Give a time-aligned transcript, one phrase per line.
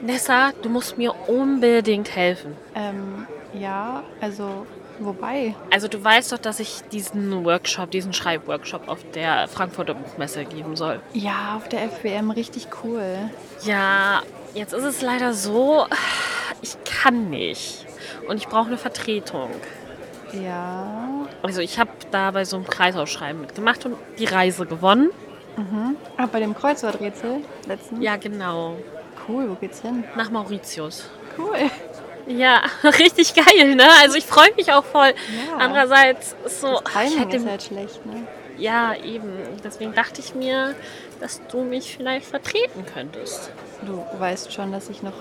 [0.00, 2.56] Nessa, du musst mir unbedingt helfen.
[2.74, 4.66] Ähm, ja, also
[5.00, 5.54] wobei?
[5.72, 10.76] Also du weißt doch, dass ich diesen Workshop, diesen Schreibworkshop auf der Frankfurter Buchmesse geben
[10.76, 11.00] soll.
[11.12, 13.30] Ja, auf der FBM richtig cool.
[13.64, 14.22] Ja,
[14.54, 15.86] jetzt ist es leider so,
[16.62, 17.86] ich kann nicht.
[18.28, 19.50] Und ich brauche eine Vertretung.
[20.32, 21.26] Ja.
[21.42, 25.10] Also ich habe da bei so einem Kreisausschreiben mitgemacht und die Reise gewonnen.
[25.56, 25.96] Mhm.
[26.16, 28.02] Ah, bei dem Kreuzworträtsel letztens?
[28.02, 28.76] Ja, genau.
[29.28, 30.04] Cool, wo geht's hin?
[30.16, 31.04] Nach Mauritius.
[31.36, 31.70] Cool.
[32.26, 33.84] Ja, richtig geil, ne?
[34.02, 35.12] Also ich freue mich auch voll.
[35.48, 35.56] Ja.
[35.58, 38.26] Andererseits so, Das ich hätte, ist halt schlecht, ne?
[38.58, 39.32] ja eben.
[39.62, 40.74] Deswegen dachte ich mir,
[41.20, 43.52] dass du mich vielleicht vertreten könntest.
[43.82, 45.14] Du weißt schon, dass ich noch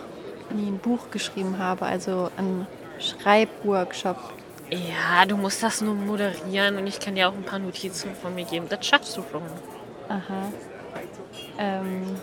[0.50, 2.68] nie ein Buch geschrieben habe, also einen
[3.00, 4.18] Schreibworkshop.
[4.70, 8.36] Ja, du musst das nur moderieren und ich kann dir auch ein paar Notizen von
[8.36, 8.66] mir geben.
[8.70, 9.44] Das schaffst du schon.
[10.10, 10.52] Aha.
[11.58, 12.16] Ähm,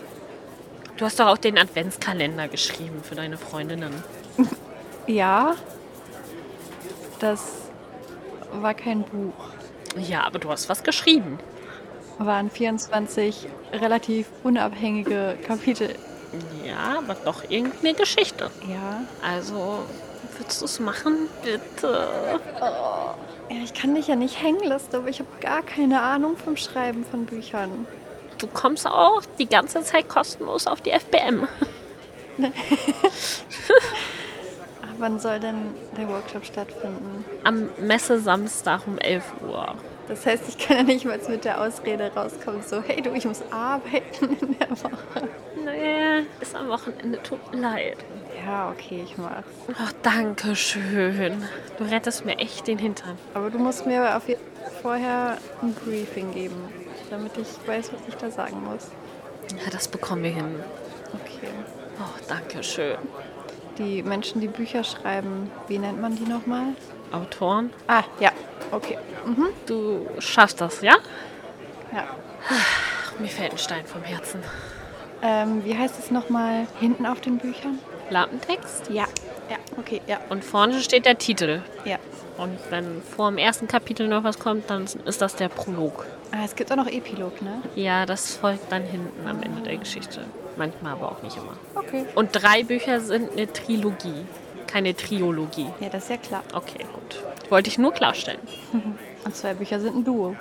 [0.97, 3.91] Du hast doch auch den Adventskalender geschrieben für deine Freundinnen.
[5.07, 5.55] ja,
[7.19, 7.69] das
[8.53, 9.33] war kein Buch.
[9.97, 11.39] Ja, aber du hast was geschrieben.
[12.17, 15.95] Waren 24 relativ unabhängige Kapitel.
[16.65, 18.49] Ja, aber doch irgendeine Geschichte.
[18.61, 19.01] Ja.
[19.21, 19.79] Also,
[20.37, 21.27] würdest du es machen?
[21.43, 22.07] Bitte.
[23.49, 26.55] Ja, ich kann dich ja nicht hängen lassen, aber ich habe gar keine Ahnung vom
[26.55, 27.85] Schreiben von Büchern.
[28.37, 31.47] Du kommst auch die ganze Zeit kostenlos auf die FBM.
[34.97, 37.25] Wann soll denn der Workshop stattfinden?
[37.43, 39.75] Am Messesamstag um 11 Uhr.
[40.07, 43.25] Das heißt, ich kann ja nicht mal mit der Ausrede rauskommen, so, hey du, ich
[43.25, 45.27] muss arbeiten in der Woche.
[45.65, 47.97] Nee, ist am Wochenende, tut mir leid.
[48.45, 49.47] Ja, okay, ich mach's.
[49.79, 51.43] Ach, danke schön.
[51.77, 53.17] Du rettest mir echt den Hintern.
[53.33, 54.21] Aber du musst mir
[54.81, 56.69] vorher ein Briefing geben,
[57.09, 58.87] damit ich weiß, was ich da sagen muss.
[59.51, 60.55] Ja, das bekommen wir hin.
[61.13, 61.49] Okay.
[61.99, 62.97] Oh, danke schön.
[63.77, 66.67] Die Menschen, die Bücher schreiben, wie nennt man die nochmal?
[67.11, 68.31] Autoren, Ah, ja,
[68.71, 68.97] okay.
[69.25, 69.47] Mhm.
[69.65, 70.95] du schaffst das, ja?
[71.93, 72.05] Ja.
[73.19, 74.41] Mir fällt ein Stein vom Herzen.
[75.21, 77.79] Ähm, wie heißt es nochmal hinten auf den Büchern?
[78.09, 78.89] Lappentext?
[78.89, 79.05] Ja.
[79.49, 80.19] Ja, okay, ja.
[80.29, 81.61] Und vorne steht der Titel.
[81.85, 81.97] Ja.
[82.37, 86.05] Und wenn vor dem ersten Kapitel noch was kommt, dann ist das der Prolog.
[86.31, 87.61] Ah, es gibt auch noch Epilog, ne?
[87.75, 90.25] Ja, das folgt dann hinten am Ende der Geschichte.
[90.57, 91.53] Manchmal aber auch nicht immer.
[91.75, 92.05] Okay.
[92.15, 94.25] Und drei Bücher sind eine Trilogie,
[94.67, 95.67] keine Triologie.
[95.79, 96.43] Ja, das ist ja klar.
[96.53, 97.23] Okay, gut.
[97.49, 98.41] Wollte ich nur klarstellen.
[99.23, 100.35] Und zwei Bücher sind ein Duo.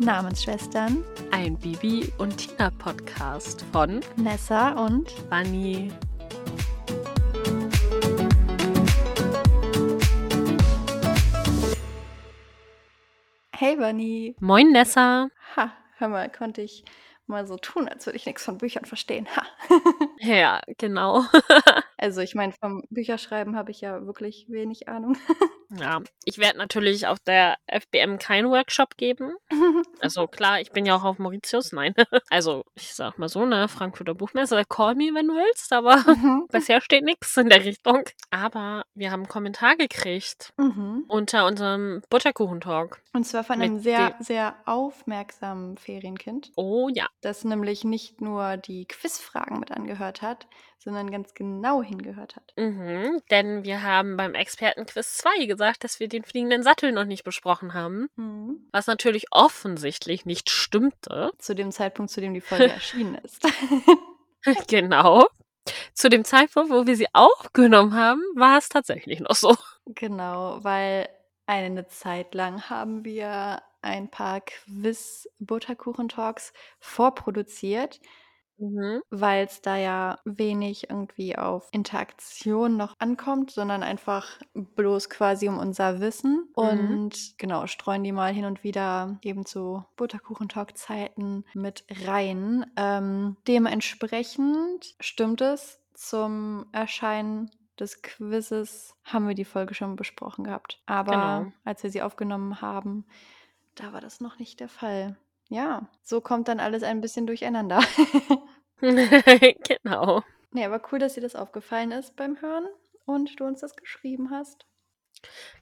[0.00, 5.90] Namensschwestern Ein Bibi und Tina Podcast von Nessa und Bunny.
[13.52, 14.36] Hey Bunny.
[14.38, 15.30] Moin Nessa.
[15.56, 16.84] Ha, hör mal, konnte ich
[17.26, 19.26] mal so tun, als würde ich nichts von Büchern verstehen.
[19.34, 19.42] Ha.
[20.20, 21.24] Ja, genau.
[21.98, 25.16] Also ich meine, vom Bücherschreiben habe ich ja wirklich wenig Ahnung.
[25.78, 29.34] Ja, ich werde natürlich auf der FBM keinen Workshop geben.
[30.00, 31.92] Also klar, ich bin ja auch auf Mauritius, nein.
[32.30, 36.46] Also ich sag mal so, ne, Frankfurter Buchmesse, call me, wenn du willst, aber Mhm.
[36.52, 38.04] bisher steht nichts in der Richtung.
[38.30, 41.04] Aber wir haben einen Kommentar gekriegt Mhm.
[41.08, 43.02] unter unserem Butterkuchen-Talk.
[43.12, 47.06] Und zwar von einem sehr, sehr aufmerksamen Ferienkind, Oh ja.
[47.22, 50.46] das nämlich nicht nur die Quizfragen mit angehört hat,
[50.78, 52.54] sondern ganz genau hingehört hat.
[52.56, 57.24] Mhm, denn wir haben beim Expertenquiz 2 gesagt, dass wir den fliegenden Sattel noch nicht
[57.24, 58.08] besprochen haben.
[58.16, 58.68] Mhm.
[58.72, 61.32] Was natürlich offensichtlich nicht stimmte.
[61.38, 63.46] Zu dem Zeitpunkt, zu dem die Folge erschienen ist.
[64.68, 65.26] genau.
[65.92, 69.56] Zu dem Zeitpunkt, wo wir sie aufgenommen haben, war es tatsächlich noch so.
[69.86, 71.08] Genau, weil
[71.46, 78.00] eine Zeit lang haben wir ein paar Quiz-Butterkuchen-Talks vorproduziert,
[78.58, 79.02] Mhm.
[79.10, 85.58] weil es da ja wenig irgendwie auf Interaktion noch ankommt, sondern einfach bloß quasi um
[85.58, 86.48] unser Wissen.
[86.54, 92.66] Und genau, streuen die mal hin und wieder eben zu Butterkuchen-Talk-Zeiten mit rein.
[92.76, 100.82] Ähm, dementsprechend stimmt es, zum Erscheinen des Quizzes haben wir die Folge schon besprochen gehabt.
[100.86, 101.52] Aber Genau.
[101.64, 103.04] als wir sie aufgenommen haben,
[103.76, 105.16] da war das noch nicht der Fall.
[105.48, 107.80] Ja, so kommt dann alles ein bisschen durcheinander.
[108.80, 110.22] genau.
[110.52, 112.66] Nee, aber cool, dass dir das aufgefallen ist beim Hören
[113.06, 114.66] und du uns das geschrieben hast.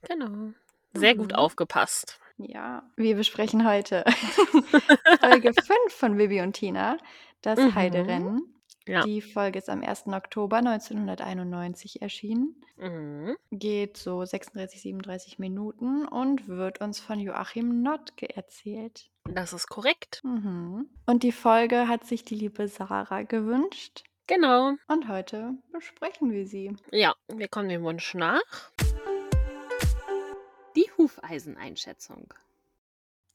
[0.03, 0.53] Genau.
[0.95, 1.39] Sehr gut Mhm.
[1.39, 2.21] aufgepasst.
[2.39, 4.05] Ja, wir besprechen heute
[5.21, 6.99] Folge 5 von Bibi und Tina,
[7.43, 7.75] das Mhm.
[7.75, 8.56] Heiderennen.
[8.89, 9.03] Ja.
[9.05, 10.07] Die Folge ist am 1.
[10.09, 12.55] Oktober 1991 erschienen.
[12.77, 13.37] Mhm.
[13.51, 19.11] Geht so 36, 37 Minuten und wird uns von Joachim Notke erzählt.
[19.25, 20.21] Das ist korrekt.
[20.23, 20.89] Mhm.
[21.07, 24.05] Und die Folge hat sich die liebe Sarah gewünscht.
[24.29, 24.75] Genau.
[24.89, 26.77] Und heute besprechen wir sie.
[26.93, 28.41] Ja, wir kommen dem Wunsch nach.
[30.77, 32.33] Die Hufeiseneinschätzung.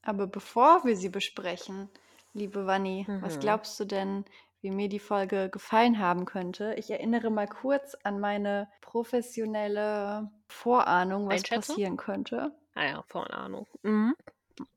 [0.02, 1.88] Aber bevor wir sie besprechen,
[2.34, 3.40] liebe Vanni, was Mhm.
[3.40, 4.24] glaubst du denn,
[4.62, 6.74] wie mir die Folge gefallen haben könnte?
[6.78, 12.52] Ich erinnere mal kurz an meine professionelle Vorahnung, was passieren könnte.
[12.74, 13.66] Ah ja, Vorahnung.
[13.82, 14.14] Mhm.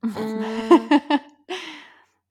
[0.02, 0.10] Mm.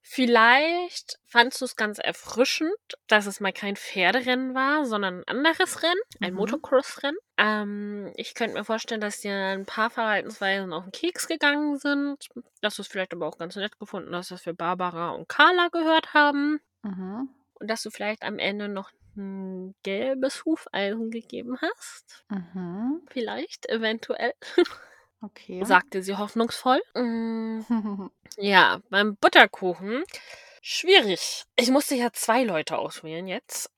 [0.07, 2.69] Vielleicht fandst du es ganz erfrischend,
[3.07, 6.39] dass es mal kein Pferderennen war, sondern ein anderes Rennen, ein Mhm.
[6.39, 7.17] Motocross-Rennen.
[7.37, 12.27] Ähm, ich könnte mir vorstellen, dass dir ein paar Verhaltensweisen auf den Keks gegangen sind,
[12.61, 15.69] dass du es vielleicht aber auch ganz nett gefunden hast, dass wir Barbara und Carla
[15.69, 17.29] gehört haben mhm.
[17.59, 22.25] Und dass du vielleicht am Ende noch ein gelbes Hufeisen gegeben hast.
[22.29, 23.01] Mhm.
[23.09, 24.33] Vielleicht, eventuell,
[25.21, 25.63] Okay.
[25.63, 26.81] sagte sie hoffnungsvoll.
[26.93, 27.61] Mm.
[28.37, 30.03] Ja, beim Butterkuchen.
[30.61, 31.45] Schwierig.
[31.55, 33.71] Ich musste ja zwei Leute auswählen jetzt.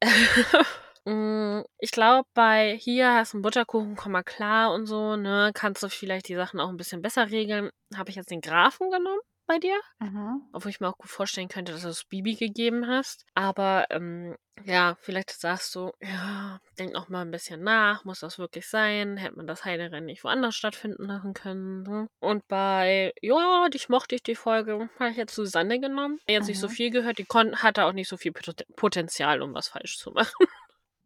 [1.06, 5.52] Mm, ich glaube, bei hier hast du einen Butterkuchen, komm mal klar und so, ne?
[5.54, 7.70] Kannst du vielleicht die Sachen auch ein bisschen besser regeln.
[7.96, 9.80] Habe ich jetzt den Grafen genommen bei dir?
[10.00, 10.42] mhm.
[10.54, 13.26] Obwohl ich mir auch gut vorstellen könnte, dass du es Bibi gegeben hast.
[13.36, 18.40] Aber ähm, ja, vielleicht sagst du, ja, denk noch mal ein bisschen nach, muss das
[18.40, 19.18] wirklich sein?
[19.18, 21.84] Hätte man das Heiderennen nicht woanders stattfinden lassen können?
[21.84, 22.08] ne?
[22.20, 26.20] Und bei, ja, dich mochte ich die Folge, habe ich jetzt Susanne genommen.
[26.28, 26.72] Jetzt nicht so Mhm.
[26.72, 30.12] viel gehört, die kon hatte auch nicht so viel Pot- Potenzial, um was falsch zu
[30.16, 30.48] machen.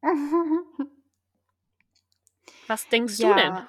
[2.68, 3.68] Was denkst du denn?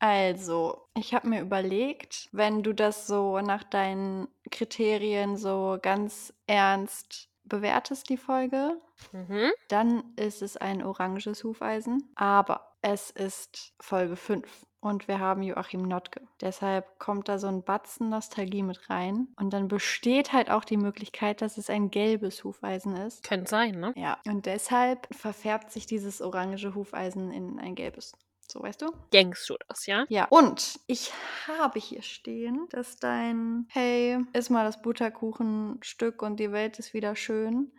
[0.00, 7.28] Also, ich habe mir überlegt, wenn du das so nach deinen Kriterien so ganz ernst
[7.44, 8.80] bewertest, die Folge,
[9.12, 9.50] Mhm.
[9.68, 12.10] dann ist es ein oranges Hufeisen.
[12.14, 16.22] Aber es ist Folge 5 und wir haben Joachim Notke.
[16.40, 19.28] Deshalb kommt da so ein Batzen Nostalgie mit rein.
[19.38, 23.22] Und dann besteht halt auch die Möglichkeit, dass es ein gelbes Hufeisen ist.
[23.24, 23.92] Könnte sein, ne?
[23.96, 28.12] Ja, und deshalb verfärbt sich dieses orange Hufeisen in ein gelbes.
[28.50, 28.92] So, weißt du?
[29.12, 30.06] Denkst du das, ja?
[30.08, 31.12] Ja, und ich
[31.46, 37.14] habe hier stehen, dass dein Hey, iss mal das Butterkuchenstück und die Welt ist wieder
[37.14, 37.70] schön.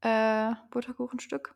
[0.00, 1.54] Äh, Butterkuchenstück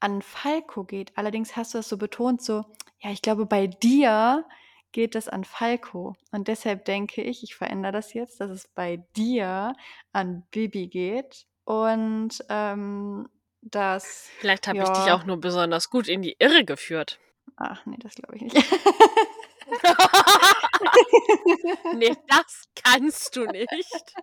[0.00, 1.16] an Falco geht.
[1.16, 2.66] Allerdings hast du das so betont, so,
[3.00, 4.44] ja, ich glaube, bei dir
[4.92, 6.14] geht das an Falco.
[6.32, 9.72] Und deshalb denke ich, ich verändere das jetzt, dass es bei dir
[10.12, 11.46] an Bibi geht.
[11.64, 13.28] Und ähm,
[13.62, 14.28] dass.
[14.38, 15.16] Vielleicht habe ich dich Ja.
[15.16, 17.18] auch nur besonders gut in die Irre geführt.
[17.56, 18.56] Ach, nee, das glaube ich nicht.
[21.94, 24.14] nee, das kannst du nicht.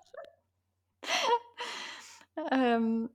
[2.52, 3.10] ähm,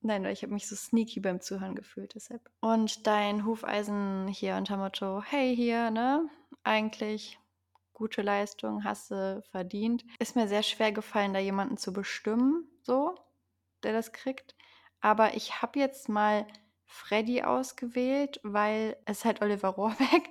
[0.00, 2.48] nein, weil ich habe mich so sneaky beim Zuhören gefühlt, deshalb.
[2.60, 6.28] Und dein Hufeisen hier unter Motto, hey hier, ne?
[6.64, 7.38] Eigentlich
[7.92, 10.04] gute Leistung, hast du verdient.
[10.18, 13.14] Ist mir sehr schwer gefallen, da jemanden zu bestimmen, so,
[13.82, 14.54] der das kriegt.
[15.00, 16.46] Aber ich habe jetzt mal
[16.88, 20.30] Freddy ausgewählt, weil es halt Oliver Rohrbeck.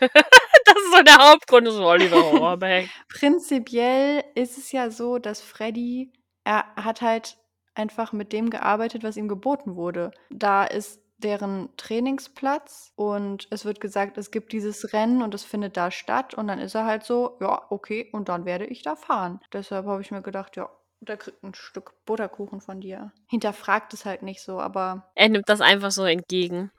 [0.00, 2.90] Das ist so der Hauptgrund, ist Oliver Rohrbeck.
[3.08, 6.12] Prinzipiell ist es ja so, dass Freddy,
[6.44, 7.38] er hat halt
[7.74, 10.10] einfach mit dem gearbeitet, was ihm geboten wurde.
[10.28, 15.76] Da ist deren Trainingsplatz und es wird gesagt, es gibt dieses Rennen und es findet
[15.76, 18.94] da statt und dann ist er halt so, ja, okay, und dann werde ich da
[18.94, 19.40] fahren.
[19.52, 23.12] Deshalb habe ich mir gedacht, ja, der kriegt ein Stück Butterkuchen von dir.
[23.28, 26.70] Hinterfragt es halt nicht so, aber Er nimmt das einfach so entgegen.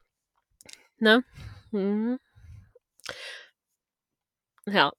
[0.97, 1.23] Ne?
[1.71, 2.19] Mhm.
[4.65, 4.91] Ja.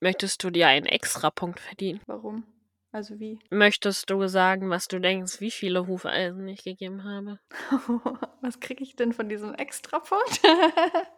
[0.00, 2.00] Möchtest du dir einen Extrapunkt verdienen?
[2.06, 2.44] warum?
[2.92, 3.38] Also wie?
[3.50, 7.38] Möchtest du sagen, was du denkst, wie viele Hufeisen ich gegeben habe?
[8.40, 10.40] Was kriege ich denn von diesem Extrapunkt?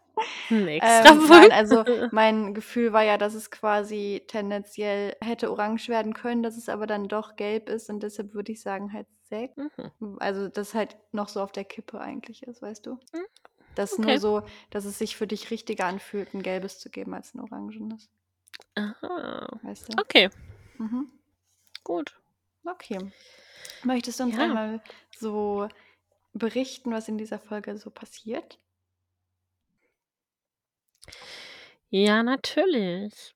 [0.50, 6.42] Ähm, nein, also mein Gefühl war ja, dass es quasi tendenziell hätte orange werden können,
[6.42, 9.56] dass es aber dann doch gelb ist und deshalb würde ich sagen halt sechs.
[9.56, 10.16] Mhm.
[10.20, 12.92] Also das halt noch so auf der Kippe eigentlich ist, weißt du?
[12.92, 13.26] Mhm.
[13.74, 14.06] Das Okay.
[14.06, 17.40] nur so, dass es sich für dich richtiger anfühlt, ein gelbes zu geben als ein
[17.40, 18.08] orangenes,
[18.74, 19.58] Aha.
[19.62, 20.00] weißt du?
[20.00, 20.30] Okay,
[20.78, 21.10] Mhm.
[21.84, 22.18] gut.
[22.64, 22.98] Okay.
[23.84, 24.44] Möchtest du uns Ja.
[24.44, 24.80] einmal
[25.16, 25.68] so
[26.32, 28.58] berichten, was in dieser Folge so passiert?
[31.90, 33.32] Ja, natürlich.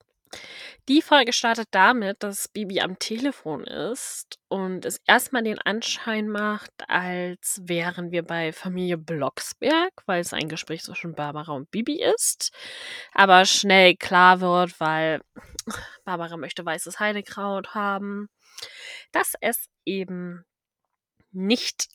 [0.89, 6.71] Die Folge startet damit, dass Bibi am Telefon ist und es erstmal den Anschein macht,
[6.87, 12.51] als wären wir bei Familie Blocksberg, weil es ein Gespräch zwischen Barbara und Bibi ist.
[13.13, 15.21] Aber schnell klar wird, weil
[16.05, 18.29] Barbara möchte weißes Heidekraut haben,
[19.11, 20.45] dass es eben
[21.31, 21.87] nicht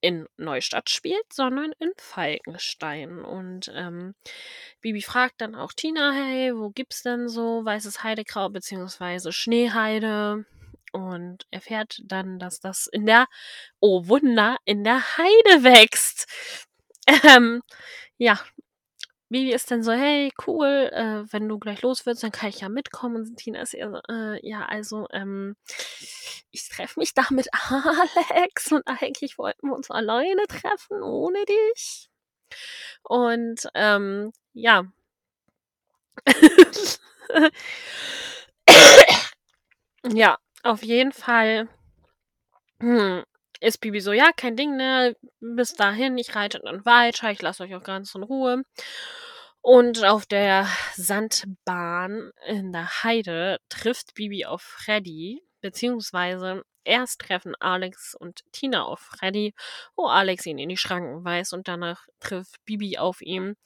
[0.00, 3.24] in Neustadt spielt, sondern in Falkenstein.
[3.24, 4.14] Und ähm,
[4.80, 10.44] Bibi fragt dann auch Tina, hey, wo gibt's denn so weißes Heidekraut beziehungsweise Schneeheide?
[10.92, 13.26] Und erfährt dann, dass das in der,
[13.80, 16.26] oh Wunder, in der Heide wächst.
[17.22, 17.62] Ähm,
[18.18, 18.40] ja,
[19.28, 22.60] Bibi ist dann so, hey, cool, äh, wenn du gleich los willst, dann kann ich
[22.60, 23.16] ja mitkommen.
[23.16, 25.56] Und Tina ist eher so, äh, ja, also, ähm,
[26.50, 27.48] ich treffe mich da mit
[28.32, 32.08] Alex und eigentlich wollten wir uns alleine treffen, ohne dich.
[33.02, 34.84] Und, ähm, ja.
[40.12, 41.68] ja, auf jeden Fall
[42.80, 43.24] hm,
[43.60, 45.16] ist Bibi so, ja, kein Ding, ne?
[45.40, 48.62] Bis dahin, ich reite dann weiter, ich lasse euch auch ganz in Ruhe.
[49.60, 58.14] Und auf der Sandbahn in der Heide trifft Bibi auf Freddy, beziehungsweise erst treffen Alex
[58.14, 59.54] und Tina auf Freddy,
[59.96, 63.56] wo Alex ihn in die Schranken weist und danach trifft Bibi auf ihn,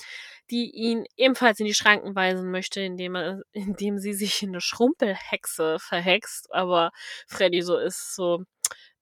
[0.51, 4.61] die ihn ebenfalls in die Schranken weisen möchte, indem, er, indem sie sich in eine
[4.61, 6.91] Schrumpelhexe verhext, aber
[7.29, 8.45] Freddy so ist so,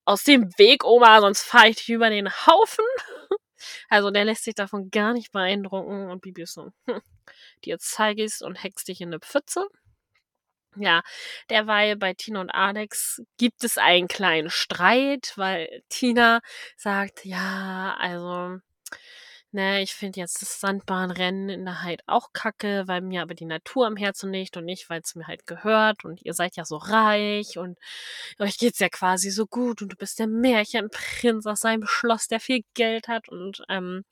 [0.09, 2.85] aus dem Weg, Oma, sonst fahre ich dich über den Haufen.
[3.88, 7.03] Also der lässt sich davon gar nicht beeindrucken und Bibi ist so, hm,
[7.65, 9.67] dir zeige ich's und hext dich in eine Pfütze.
[10.77, 11.03] Ja,
[11.50, 16.41] derweil bei Tina und Alex gibt es einen kleinen Streit, weil Tina
[16.77, 18.61] sagt, ja, also
[19.52, 23.45] ne, ich finde jetzt das Sandbahnrennen in der Heid auch kacke, weil mir aber die
[23.47, 26.64] Natur am Herzen liegt und nicht, weil es mir halt gehört und ihr seid ja
[26.64, 27.78] so reich und
[28.38, 32.40] euch geht's ja quasi so gut und du bist der Märchenprinz aus seinem Schloss, der
[32.40, 34.05] viel Geld hat und ähm,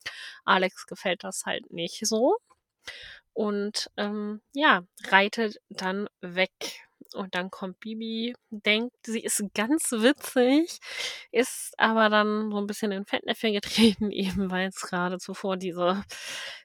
[0.44, 2.36] Alex gefällt das halt nicht so.
[3.34, 6.85] Und ähm, ja, reitet dann weg.
[7.14, 10.78] Und dann kommt Bibi, denkt, sie ist ganz witzig,
[11.32, 16.04] ist aber dann so ein bisschen in Fettnäpfchen getreten, eben weil es gerade zuvor diese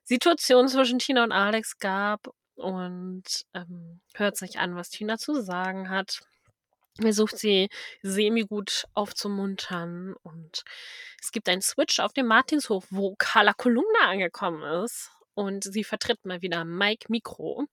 [0.04, 5.90] Situation zwischen Tina und Alex gab und ähm, hört sich an, was Tina zu sagen
[5.90, 6.20] hat.
[7.00, 7.70] Versucht sie
[8.02, 10.64] semi-gut aufzumuntern und
[11.22, 16.26] es gibt einen Switch auf dem Martinshof, wo Carla Kolumna angekommen ist und sie vertritt
[16.26, 17.66] mal wieder Mike Mikro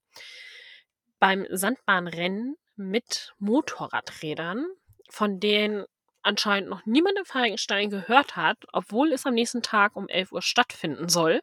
[1.18, 4.66] beim Sandbahnrennen mit Motorradrädern,
[5.10, 5.84] von denen
[6.22, 10.42] anscheinend noch niemand in Falkenstein gehört hat, obwohl es am nächsten Tag um 11 Uhr
[10.42, 11.42] stattfinden soll,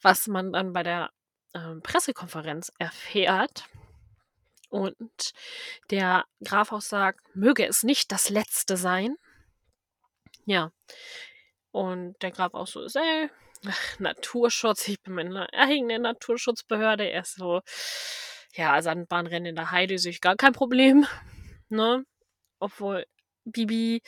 [0.00, 1.10] was man dann bei der
[1.52, 3.64] äh, Pressekonferenz erfährt.
[4.70, 5.32] Und
[5.90, 9.16] der Graf auch sagt, möge es nicht das letzte sein.
[10.46, 10.72] Ja.
[11.72, 13.28] Und der Graf auch so ist, ey,
[13.66, 17.04] ach, Naturschutz, ich bin meine eigene Naturschutzbehörde.
[17.04, 17.60] Er ist so,
[18.52, 21.06] ja, Sandbahnrennen in der Heide sehe ich gar kein Problem.
[21.68, 22.04] Ne?
[22.58, 23.06] Obwohl
[23.44, 24.02] Bibi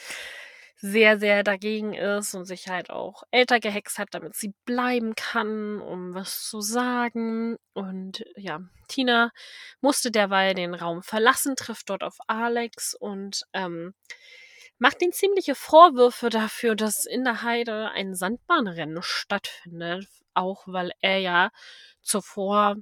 [0.87, 5.81] sehr, sehr dagegen ist und sich halt auch älter gehext hat, damit sie bleiben kann,
[5.81, 7.57] um was zu sagen.
[7.73, 9.31] Und ja, Tina
[9.81, 13.95] musste derweil den Raum verlassen, trifft dort auf Alex und ähm,
[14.79, 20.07] macht ihn ziemliche Vorwürfe dafür, dass in der Heide ein Sandbahnrennen stattfindet.
[20.35, 21.51] Auch weil er ja
[22.03, 22.77] zuvor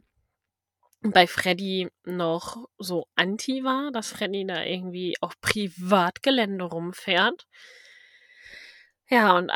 [1.03, 7.47] bei Freddy noch so anti war, dass Freddy da irgendwie auf Privatgelände rumfährt.
[9.09, 9.51] Ja, und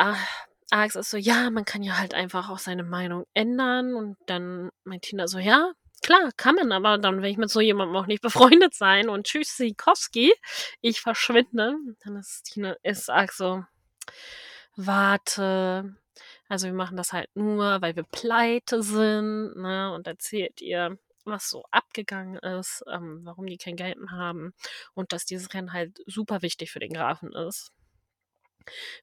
[0.71, 3.95] Alex ist so, ja, man kann ja halt einfach auch seine Meinung ändern.
[3.95, 5.73] Und dann meint Tina so, ja,
[6.03, 9.09] klar, kann man, aber dann will ich mit so jemandem auch nicht befreundet sein.
[9.09, 10.35] Und tschüss, Sikowski,
[10.81, 11.76] ich verschwinde.
[12.05, 13.65] Dann ist Tina, ist Alex so,
[14.75, 15.97] warte.
[16.49, 19.93] Also wir machen das halt nur, weil wir pleite sind, ne?
[19.95, 24.54] Und erzählt ihr, was so abgegangen ist, ähm, warum die kein Geld mehr haben
[24.95, 27.73] und dass dieses Rennen halt super wichtig für den Grafen ist.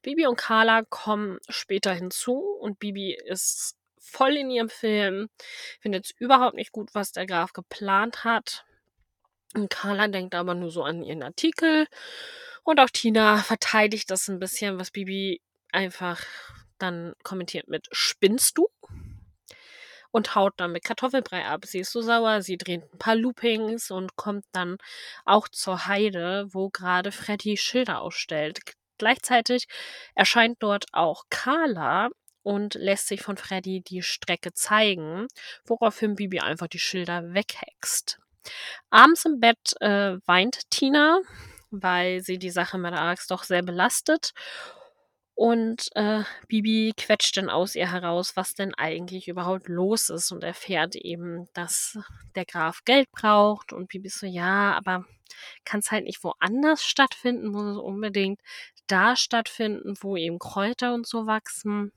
[0.02, 5.28] Bibi und Carla kommen später hinzu und Bibi ist voll in ihrem Film,
[5.80, 8.64] findet es überhaupt nicht gut, was der Graf geplant hat.
[9.54, 11.86] Und Carla denkt aber nur so an ihren Artikel.
[12.64, 15.40] Und auch Tina verteidigt das ein bisschen, was Bibi
[15.72, 16.22] einfach
[16.78, 18.68] dann kommentiert mit Spinnst du?
[20.14, 21.64] Und haut dann mit Kartoffelbrei ab.
[21.66, 24.78] Sie ist so sauer, sie dreht ein paar Loopings und kommt dann
[25.24, 28.60] auch zur Heide, wo gerade Freddy Schilder ausstellt.
[28.96, 29.66] Gleichzeitig
[30.14, 32.10] erscheint dort auch Carla
[32.44, 35.26] und lässt sich von Freddy die Strecke zeigen,
[35.66, 38.20] woraufhin Bibi einfach die Schilder weghext.
[38.90, 41.18] Abends im Bett äh, weint Tina,
[41.72, 44.32] weil sie die Sache mit Axt doch sehr belastet
[45.34, 50.44] und äh, Bibi quetscht dann aus ihr heraus, was denn eigentlich überhaupt los ist und
[50.44, 51.98] erfährt eben, dass
[52.36, 53.72] der Graf Geld braucht.
[53.72, 55.04] Und Bibi so, ja, aber
[55.64, 58.40] kann es halt nicht woanders stattfinden, muss es unbedingt
[58.86, 61.92] da stattfinden, wo eben Kräuter und so wachsen.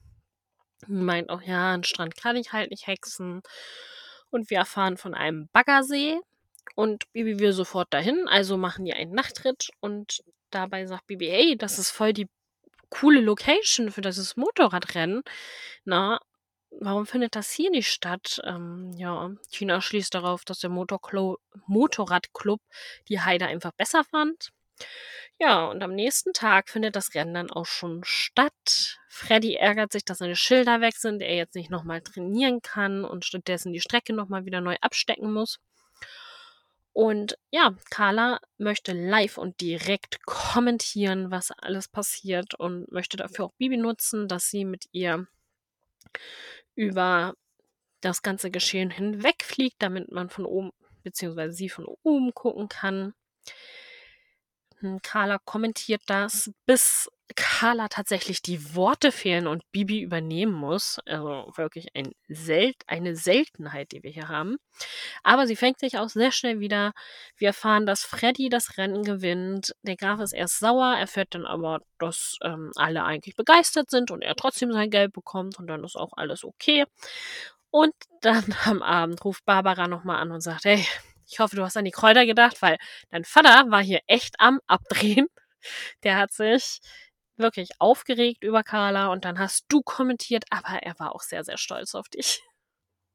[0.88, 3.42] Meint auch, ja, an Strand kann ich halt nicht hexen.
[4.32, 6.20] Und wir erfahren von einem Baggersee.
[6.76, 9.70] Und Bibi will sofort dahin, also machen die einen Nachtritt.
[9.80, 12.28] Und dabei sagt Bibi, hey, das ist voll die
[12.90, 15.24] coole Location für dieses Motorradrennen.
[15.86, 16.20] Na,
[16.72, 18.42] warum findet das hier nicht statt?
[18.46, 22.62] Ähm, ja, Tina schließt darauf, dass der Motorradclub
[23.10, 24.52] die Heide einfach besser fand.
[25.40, 28.98] Ja, und am nächsten Tag findet das Rennen dann auch schon statt.
[29.08, 33.26] Freddy ärgert sich, dass seine Schilder weg sind, er jetzt nicht nochmal trainieren kann und
[33.26, 35.60] stattdessen die Strecke nochmal wieder neu abstecken muss.
[36.98, 43.54] Und ja, Carla möchte live und direkt kommentieren, was alles passiert und möchte dafür auch
[43.60, 45.28] Bibi nutzen, dass sie mit ihr
[46.74, 47.36] über
[48.02, 50.72] das ganze Geschehen hinwegfliegt, damit man von oben,
[51.04, 53.14] beziehungsweise sie von oben gucken kann.
[54.80, 61.00] Hm, Carla kommentiert das, bis Carla tatsächlich die Worte fehlen und Bibi übernehmen muss.
[61.06, 64.58] Also wirklich ein Sel eine Seltenheit, die wir hier haben.
[65.24, 66.94] Aber sie fängt sich auch sehr schnell wieder.
[67.36, 69.76] Wir erfahren, dass Freddy das Rennen gewinnt.
[69.82, 74.22] Der Graf ist erst sauer, erfährt dann aber, dass ähm, alle eigentlich begeistert sind und
[74.22, 76.86] er trotzdem sein Geld bekommt und dann ist auch alles okay.
[77.72, 80.86] Und dann am Abend ruft Barbara nochmal an und sagt, hey,
[81.30, 82.78] ich hoffe, du hast an die Kräuter gedacht, weil
[83.10, 85.28] dein Vater war hier echt am Abdrehen.
[86.04, 86.80] Der hat sich
[87.38, 91.58] wirklich aufgeregt über Carla und dann hast du kommentiert, aber er war auch sehr, sehr
[91.58, 92.42] stolz auf dich.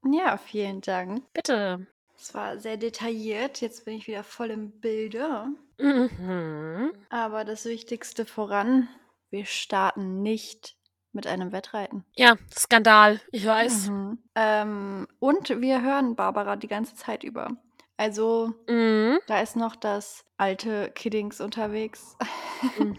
[0.05, 1.23] Ja, vielen Dank.
[1.33, 1.87] Bitte.
[2.19, 3.61] Es war sehr detailliert.
[3.61, 5.47] Jetzt bin ich wieder voll im Bilde.
[5.79, 6.93] Mhm.
[7.11, 8.89] Aber das Wichtigste voran,
[9.31, 10.77] wir starten nicht
[11.13, 12.05] mit einem Wettreiten.
[12.17, 13.89] Ja, Skandal, ich weiß.
[13.89, 14.19] Mhm.
[14.35, 17.57] Ähm, und wir hören Barbara die ganze Zeit über.
[17.97, 19.19] Also, Mhm.
[19.27, 22.17] da ist noch das alte Kiddings unterwegs.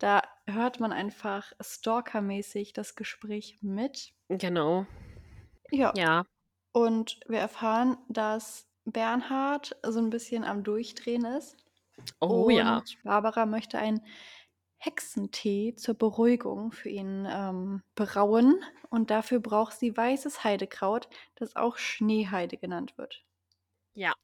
[0.00, 4.12] Da hört man einfach stalkermäßig das Gespräch mit.
[4.28, 4.86] Genau.
[5.70, 5.92] Ja.
[5.94, 6.24] Ja.
[6.72, 11.56] Und wir erfahren, dass Bernhard so ein bisschen am Durchdrehen ist.
[12.18, 12.82] Oh und ja.
[13.04, 14.00] Barbara möchte einen
[14.78, 18.64] Hexentee zur Beruhigung für ihn ähm, brauen.
[18.88, 23.22] Und dafür braucht sie weißes Heidekraut, das auch Schneeheide genannt wird.
[23.92, 24.14] Ja.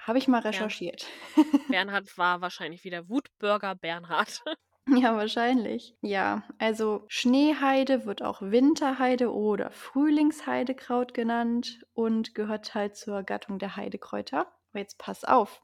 [0.00, 1.06] Habe ich mal recherchiert.
[1.68, 4.42] Bernhard war wahrscheinlich wieder Wutbürger Bernhard.
[5.02, 5.96] Ja, wahrscheinlich.
[6.00, 13.76] Ja, also Schneeheide wird auch Winterheide oder Frühlingsheidekraut genannt und gehört halt zur Gattung der
[13.76, 14.40] Heidekräuter.
[14.70, 15.62] Aber jetzt pass auf,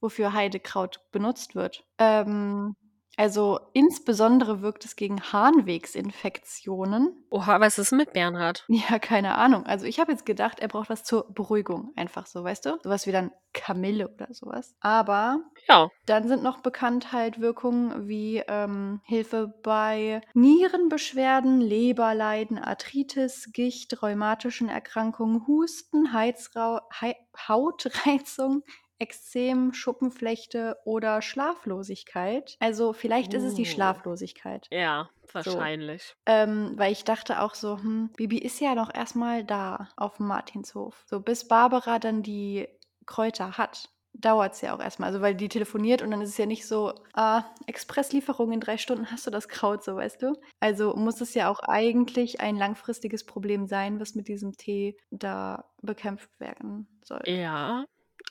[0.00, 1.84] wofür Heidekraut benutzt wird.
[1.98, 2.76] Ähm,
[3.20, 7.22] also insbesondere wirkt es gegen Harnwegsinfektionen.
[7.28, 8.64] Oha, was ist mit Bernhard?
[8.68, 9.66] Ja, keine Ahnung.
[9.66, 11.92] Also ich habe jetzt gedacht, er braucht was zur Beruhigung.
[11.96, 12.78] Einfach so, weißt du?
[12.82, 14.74] Sowas wie dann Kamille oder sowas.
[14.80, 15.90] Aber Ja.
[16.06, 24.70] dann sind noch bekannt halt Wirkungen wie ähm, Hilfe bei Nierenbeschwerden, Leberleiden, Arthritis, Gicht, rheumatischen
[24.70, 27.16] Erkrankungen, Husten, Heizrau Hei
[27.48, 28.62] Hautreizung,
[29.00, 32.56] Ekzem, Schuppenflechte oder Schlaflosigkeit.
[32.60, 33.64] Also vielleicht ist es die Oh.
[33.64, 34.68] Schlaflosigkeit.
[34.70, 35.34] Ja, So.
[35.34, 36.14] wahrscheinlich.
[36.26, 40.26] Ähm, weil ich dachte auch so, hm, Bibi ist ja noch erstmal da auf dem
[40.26, 41.02] Martinshof.
[41.06, 42.68] So, bis Barbara dann die
[43.06, 45.08] Kräuter hat, dauert es ja auch erstmal.
[45.08, 48.76] Also, weil die telefoniert und dann ist es ja nicht so, ah, Expresslieferung in drei
[48.76, 50.34] Stunden hast du das Kraut, so weißt du.
[50.60, 55.70] Also muss es ja auch eigentlich ein langfristiges Problem sein, was mit diesem Tee da
[55.80, 57.22] bekämpft werden soll.
[57.26, 57.84] Ja.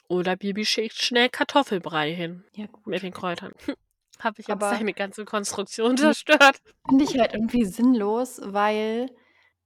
[0.10, 3.04] Oder Bibi schickt schnell Kartoffelbrei hin Ja, mit gut.
[3.04, 3.54] den Kräutern.
[4.20, 6.58] Habe ich jetzt Aber deine ganze Konstruktion zerstört?
[6.88, 9.10] finde ich halt irgendwie sinnlos, weil,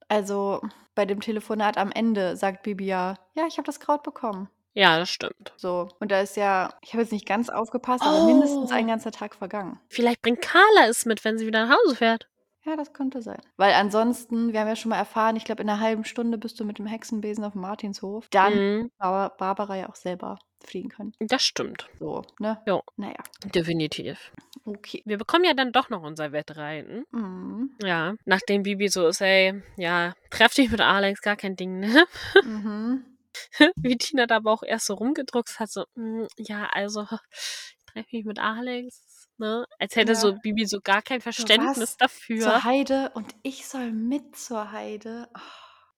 [0.09, 0.61] also
[0.95, 4.49] bei dem Telefonat am Ende sagt Bibi ja, ja, ich habe das Kraut bekommen.
[4.75, 5.53] Ja, das stimmt.
[5.55, 8.87] So, und da ist ja, ich habe jetzt nicht ganz aufgepasst, aber mindestens ein Oh.
[8.89, 9.79] ganzer Tag vergangen.
[9.87, 12.27] Vielleicht bringt Carla es mit, wenn sie wieder nach Hause fährt.
[12.65, 13.41] Ja, das könnte sein.
[13.57, 16.59] Weil ansonsten, wir haben ja schon mal erfahren, ich glaube, in einer halben Stunde bist
[16.59, 18.27] du mit dem Hexenbesen auf dem Martinshof.
[18.31, 18.91] Dann Mhm.
[18.99, 21.11] aber Barbara ja auch selber fliegen können.
[21.19, 21.89] Das stimmt.
[21.99, 22.61] So, ne?
[22.65, 23.17] Ja, Naja,
[23.53, 24.31] definitiv.
[24.63, 25.01] okay.
[25.05, 27.03] Wir bekommen ja dann doch noch unser Wettreiten.
[27.11, 27.75] Mhm.
[27.83, 32.05] Ja, nachdem Bibi so ist, ey, ja, treff dich mit Alex, gar kein Ding, ne?
[32.45, 33.03] Mhm.
[33.75, 37.05] Wie Tina da aber auch erst so rumgedruckt hat, so, mm, ja, also,
[37.87, 39.01] treff mich mit Alex,
[39.37, 39.65] ne?
[39.79, 40.17] Als hätte Ja.
[40.19, 41.97] so Bibi so gar kein So Verständnis was?
[41.97, 42.39] dafür.
[42.41, 45.27] Zur Heide und ich soll mit zur Heide.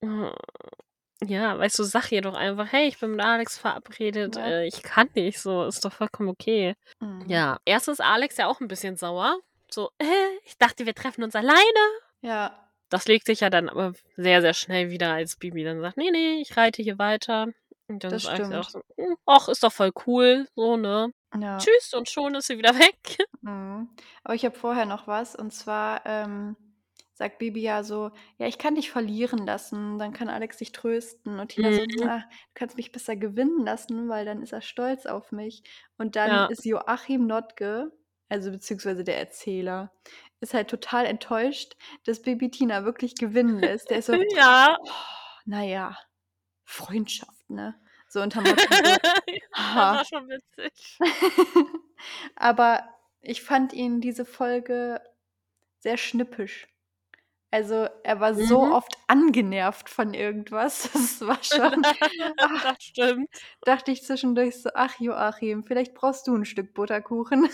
[0.02, 0.32] Oh.
[1.24, 4.64] Ja, weißt du, sag ihr doch einfach, hey, ich bin mit Alex verabredet, Ne?
[4.64, 6.76] äh, ich kann nicht, so, ist doch vollkommen okay.
[7.00, 7.24] Mhm.
[7.28, 9.40] Ja, erst ist Alex ja auch ein bisschen sauer.
[9.72, 10.06] So, äh,
[10.44, 11.62] ich dachte, wir treffen uns alleine.
[12.22, 12.62] Ja.
[12.90, 16.12] Das legt sich ja dann aber sehr, sehr schnell wieder, als Bibi dann sagt, nee,
[16.12, 17.48] nee, ich reite hier weiter.
[17.88, 18.84] Und dann Das ist Alex ja auch stimmt.
[18.98, 21.12] so, hm, ach, ist doch voll cool, so, ne?
[21.42, 21.58] Ja.
[21.58, 23.18] Tschüss und schon ist sie wieder weg.
[23.42, 23.90] Mhm.
[24.24, 26.56] Aber ich habe vorher noch was und zwar ähm,
[27.14, 31.40] sagt Bibi ja so, ja, ich kann dich verlieren lassen, dann kann Alex dich trösten.
[31.40, 32.08] Und Tina so, Mhm.
[32.10, 35.64] ah, du kannst mich besser gewinnen lassen, weil dann ist er stolz auf mich.
[35.98, 36.46] Und dann Ja.
[36.48, 37.92] ist Joachim Notke,
[38.30, 39.94] also beziehungsweise der Erzähler,
[40.42, 43.90] ist halt total enttäuscht, dass Bibi Tina wirklich gewinnen lässt.
[43.90, 44.76] Der ist so, Ja.
[44.82, 44.90] oh,
[45.46, 45.98] naja,
[46.66, 47.76] Freundschaft, ne?
[48.16, 48.68] So unter Motto so,
[49.52, 50.98] das war schon witzig.
[52.38, 52.88] Aber
[53.20, 55.02] ich fand ihn diese Folge
[55.80, 56.66] sehr schnippisch.
[57.52, 58.72] Also er war so Mhm.
[58.72, 60.90] oft angenervt von irgendwas.
[60.94, 61.82] Das war schon,
[62.38, 63.30] ach, Das stimmt.
[63.64, 67.50] dachte ich zwischendurch so, ach Joachim, vielleicht brauchst du ein Stück Butterkuchen.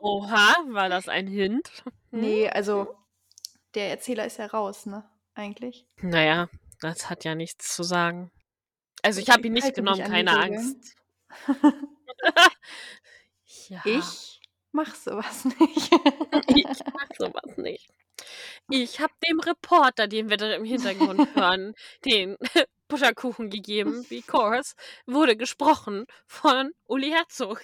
[0.00, 1.84] Oha, war das ein Hint?
[2.10, 2.20] Hm?
[2.22, 2.94] nee, also
[3.74, 5.04] der Erzähler ist ja raus, ne?
[5.34, 5.86] Eigentlich.
[6.00, 6.48] Naja,
[6.80, 8.30] das hat ja nichts zu sagen.
[9.02, 10.38] Also ich Ich habe ihn nicht halte genommen, keine.
[10.38, 10.96] Angst.
[13.68, 13.82] ja.
[13.84, 14.40] Ich
[14.72, 15.92] mach sowas nicht.
[16.48, 17.88] Ich mag sowas nicht.
[18.68, 22.36] Ich habe dem Reporter, den wir da im Hintergrund hören, den
[22.88, 24.74] Butterkuchen gegeben, because
[25.06, 27.62] wurde gesprochen von Uli Herzog.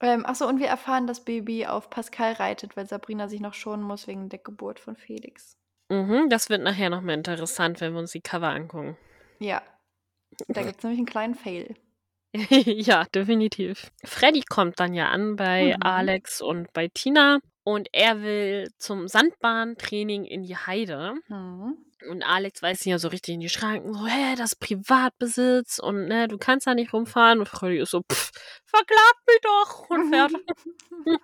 [0.00, 3.82] ähm, achso, und wir erfahren, dass Baby auf Pascal reitet, weil Sabrina sich noch schonen
[3.82, 5.57] muss wegen der Geburt von Felix.
[5.90, 8.96] Mhm, das wird nachher nochmal interessant, wenn wir uns die Cover angucken.
[9.38, 9.62] Ja.
[10.48, 11.74] Da gibt es nämlich einen kleinen Fail.
[12.34, 13.90] ja, definitiv.
[14.04, 15.82] Freddy kommt dann ja an bei Mhm.
[15.82, 21.14] Alex und bei Tina und er will zum Sandbahntraining in die Heide.
[21.28, 21.78] Mhm.
[22.08, 25.78] Und Alex weist ihn ja so richtig in die Schranken, so, hä, das ist Privatbesitz
[25.80, 27.40] und ne, du kannst da nicht rumfahren.
[27.40, 28.30] Und Freddy ist so, pff,
[28.66, 30.32] verklag mich doch und fährt.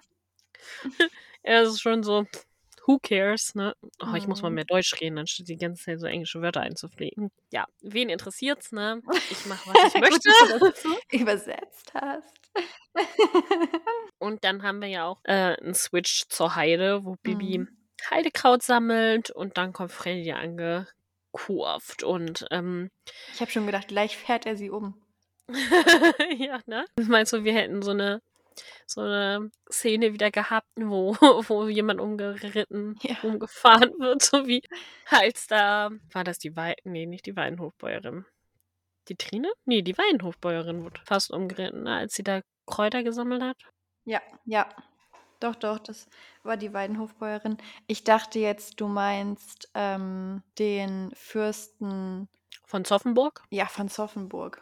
[1.43, 2.27] er ist schon so,
[2.87, 3.75] who cares, ne?
[4.01, 4.55] Oh, ich muss mal Mhm.
[4.57, 7.31] mehr Deutsch reden, anstatt die ganze Zeit so englische Wörter einzufliegen.
[7.53, 9.01] Ja, wen interessiert's, ne?
[9.31, 10.29] Ich mache, was ich Gut, möchte.
[10.29, 10.85] dass du das
[11.21, 12.35] übersetzt hast.
[14.19, 17.69] Und dann haben wir ja auch äh, einen Switch zur Heide, wo Bibi Mhm.
[18.11, 22.91] Heidekraut sammelt und dann kommt Freddy angekurvt und ähm,
[23.33, 24.95] Ich habe schon gedacht, gleich fährt er sie um.
[26.39, 26.85] ja, ne?
[27.01, 28.21] Meinst du, wir hätten so eine
[28.87, 31.15] so eine Szene wieder gehabt, wo,
[31.49, 33.17] wo jemand umgeritten, Ja.
[33.23, 34.63] umgefahren wird, so wie
[35.11, 38.25] als da war das die Wein, nee, nicht die Weinhofbäuerin.
[39.09, 39.53] Die Trine?
[39.67, 43.57] Nee, die Weinhofbäuerin wurde fast umgeritten, als sie da Kräuter gesammelt hat.
[44.05, 44.69] Ja, ja.
[45.41, 46.09] Doch, doch, das
[46.43, 47.59] war die Weidenhofbäuerin.
[47.87, 52.29] Ich dachte jetzt, du meinst ähm, den Fürsten,
[52.65, 53.43] Von Zoffenburg?
[53.51, 54.61] ja, von Zoffenburg.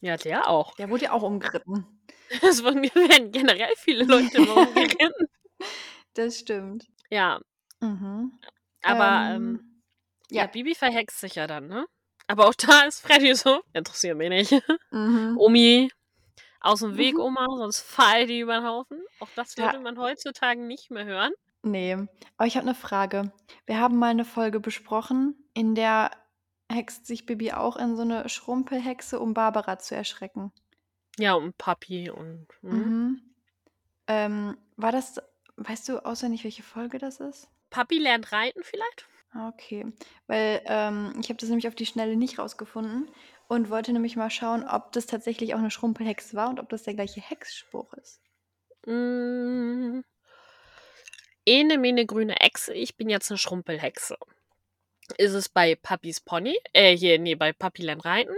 [0.00, 0.74] Ja, der auch.
[0.74, 1.86] Der wurde ja auch umgeritten.
[2.42, 5.26] Es wurden- werden generell viele Leute umgeritten.
[6.14, 6.86] Das stimmt.
[7.10, 7.40] Ja,
[7.80, 8.38] Mhm.
[8.82, 9.82] aber ähm,
[10.30, 10.42] ja.
[10.42, 10.46] ja.
[10.46, 11.86] Bibi verhext sich ja dann, ne?
[12.26, 14.62] Aber auch da ist Freddy so, interessiert mich nicht.
[14.90, 15.36] Mhm.
[15.38, 15.90] Omi,
[16.60, 17.20] aus dem Weg, Mhm.
[17.20, 19.02] Oma, sonst fall die über den Haufen.
[19.20, 19.64] Auch das Ja.
[19.66, 21.32] würde man heutzutage nicht mehr hören.
[21.62, 21.96] Nee,
[22.36, 23.32] aber ich habe eine Frage.
[23.66, 26.10] Wir haben mal eine Folge besprochen, in der
[26.70, 30.52] hext sich Bibi auch in so eine Schrumpelhexe, um Barbara zu erschrecken.
[31.18, 32.46] Ja, und Papi und.
[32.62, 32.72] Mhm.
[32.72, 33.22] Mhm.
[34.06, 35.20] Ähm, war das,
[35.56, 37.48] weißt du auswendig, welche Folge das ist?
[37.70, 39.06] Papi lernt reiten vielleicht?
[39.32, 39.86] Ah, Okay,
[40.26, 43.08] weil ähm, ich habe das nämlich auf die Schnelle nicht rausgefunden
[43.48, 46.82] und wollte nämlich mal schauen, ob das tatsächlich auch eine Schrumpelhexe war und ob das
[46.82, 48.20] der gleiche Hexspruch ist.
[48.86, 50.00] Mm.
[51.44, 54.16] Ene, mene, grüne Echse, ich bin jetzt eine Schrumpelhexe.
[55.18, 56.58] Ist es bei Papis Pony?
[56.72, 58.34] Äh, hier, nee, bei Papi lernt reiten.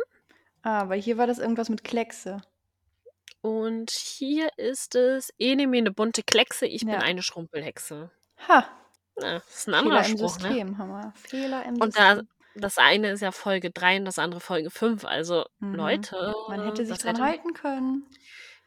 [0.62, 2.40] Ah, weil hier war das irgendwas mit Kleckse.
[3.44, 7.00] Und hier ist es Ene, mene, bunte Kleckse, ich bin Ja.
[7.00, 8.11] eine Schrumpelhexe.
[8.48, 8.66] Ha,
[9.20, 10.48] Ja, das ist ein anderer Fehler im Spruch, ne?
[10.48, 11.12] System, Hammer.
[11.14, 12.28] Fehler im Und da, System.
[12.54, 15.04] das eine ist ja Folge 3 und das andere Folge 5.
[15.04, 15.74] Also, Mhm.
[15.74, 18.09] Leute, Man hätte sich dran hätte- halten können.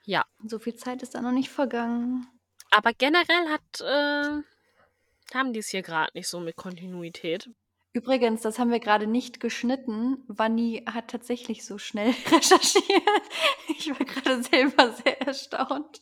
[0.05, 0.25] Ja.
[0.45, 2.27] So viel Zeit ist da noch nicht vergangen.
[2.69, 4.43] Aber generell hat, äh,
[5.35, 7.49] haben die es hier gerade nicht so mit Kontinuität.
[7.97, 10.23] Übrigens, das haben wir gerade nicht geschnitten.
[10.27, 12.83] Vanni hat tatsächlich so schnell recherchiert.
[13.69, 15.99] Ich war gerade selber sehr erstaunt.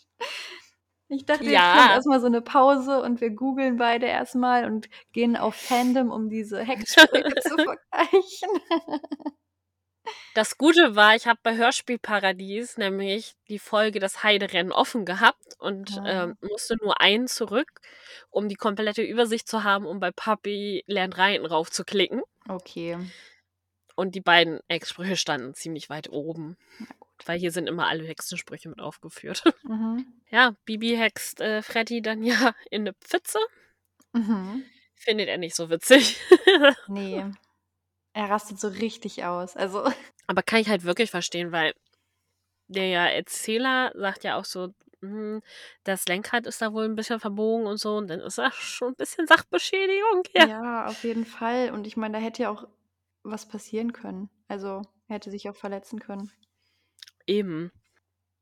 [1.08, 1.78] Ich dachte, Ja.
[1.78, 6.28] kommt erstmal so eine Pause und wir googeln beide erstmal und gehen auf Fandom, um
[6.30, 8.50] diese Hexsprüche zu vergleichen.
[10.34, 15.98] Das Gute war, ich habe bei Hörspielparadies nämlich die Folge das Heiderennen offen gehabt und
[16.00, 16.24] Ah.
[16.24, 17.80] ähm, musste nur einen zurück,
[18.30, 22.22] um die komplette Übersicht zu haben, um bei Papi lernt reiten raufzuklicken.
[22.50, 22.98] Okay.
[23.96, 26.58] Und die beiden Hexsprüche standen ziemlich weit oben.
[27.00, 27.10] Gut.
[27.28, 29.44] Weil hier sind immer alle Hexensprüche mit aufgeführt.
[29.64, 30.06] Mhm.
[30.32, 33.40] Ja, Bibi hext äh, Freddy dann ja in eine Pfütze.
[34.12, 34.66] Mhm.
[34.96, 36.18] Findet er nicht so witzig.
[36.88, 37.24] Nee.
[38.16, 39.56] Er rastet so richtig aus.
[39.56, 39.84] Also,
[40.28, 41.74] Aber kann ich halt wirklich verstehen, weil
[42.68, 45.42] der Erzähler sagt ja auch so, hm,
[45.84, 48.90] das Lenkrad ist da wohl ein bisschen verbogen und so und dann ist das schon
[48.90, 50.48] ein bisschen Sachbeschädigung, ja.
[50.48, 51.72] Ja, auf jeden Fall.
[51.72, 52.68] Und ich meine, da hätte ja auch
[53.24, 54.30] was passieren können.
[54.48, 56.32] Also, er hätte sich auch verletzen können.
[57.28, 57.72] Eben.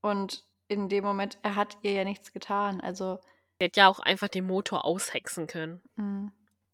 [0.01, 2.79] Und in dem Moment, er hat ihr ja nichts getan.
[2.81, 3.19] Also,
[3.59, 5.81] Der hätte ja auch einfach den Motor aushexen können.
[5.95, 6.31] mh,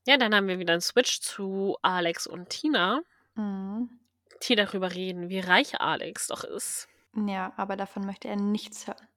[0.07, 3.01] Ja, dann haben wir wieder einen Switch zu Alex und Tina,
[3.35, 3.87] mh.
[4.47, 6.87] die darüber reden, wie reich Alex doch ist.
[7.27, 9.07] ja, aber davon möchte er nichts hören.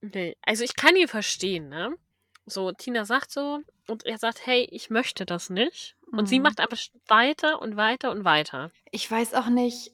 [0.00, 1.94] Nee, also ich kann ihn verstehen, ne?
[2.46, 5.96] So, Tina sagt so und er sagt, hey, ich möchte das nicht.
[6.12, 6.42] Und sie Mhm.
[6.42, 6.76] macht aber
[7.06, 8.70] weiter und weiter und weiter.
[8.90, 9.92] Ich weiß auch nicht,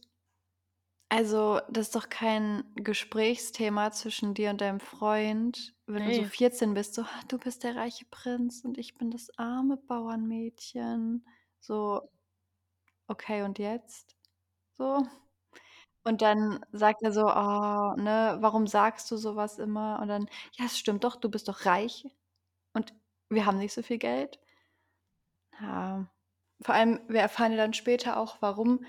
[1.11, 6.25] also das ist doch kein Gesprächsthema zwischen dir und deinem Freund, wenn du so Nee.
[6.25, 11.27] 14 bist, so, "Ah, du bist der reiche Prinz und ich bin das arme Bauernmädchen.
[11.61, 12.11] So,
[13.09, 14.17] okay, und jetzt?
[14.79, 15.07] So.
[16.05, 20.01] Und dann sagt er so, oh, ne, warum sagst du sowas immer?
[20.01, 22.07] Und dann, ja, es stimmt doch, du bist doch reich
[22.75, 22.95] und
[23.31, 24.41] wir haben nicht so viel Geld.
[25.61, 26.07] Ja.
[26.63, 28.85] Vor allem, wir erfahren ja dann später auch, warum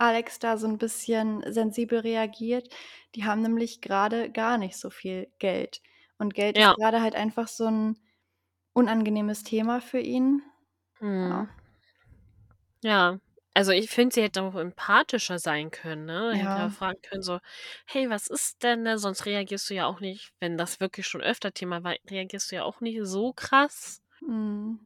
[0.00, 2.68] Alex da so ein bisschen sensibel reagiert.
[3.14, 5.82] Die haben nämlich gerade gar nicht so viel Geld.
[6.18, 6.74] Und Geld Ja.
[6.74, 7.98] ist gerade halt einfach so ein
[8.74, 10.42] unangenehmes Thema für ihn.
[11.00, 11.30] Hm.
[11.30, 11.48] Ja.
[12.82, 13.18] Ja.
[13.54, 16.34] Also ich finde, sie hätte auch empathischer sein können, ne?
[16.36, 16.70] Hätte ja Ja.
[16.70, 17.40] fragen können, so,
[17.86, 18.96] hey, was ist denn, ne?
[18.98, 22.56] Sonst reagierst du ja auch nicht, wenn das wirklich schon öfter Thema war, reagierst du
[22.56, 24.00] ja auch nicht so krass.
[24.20, 24.80] Mhm.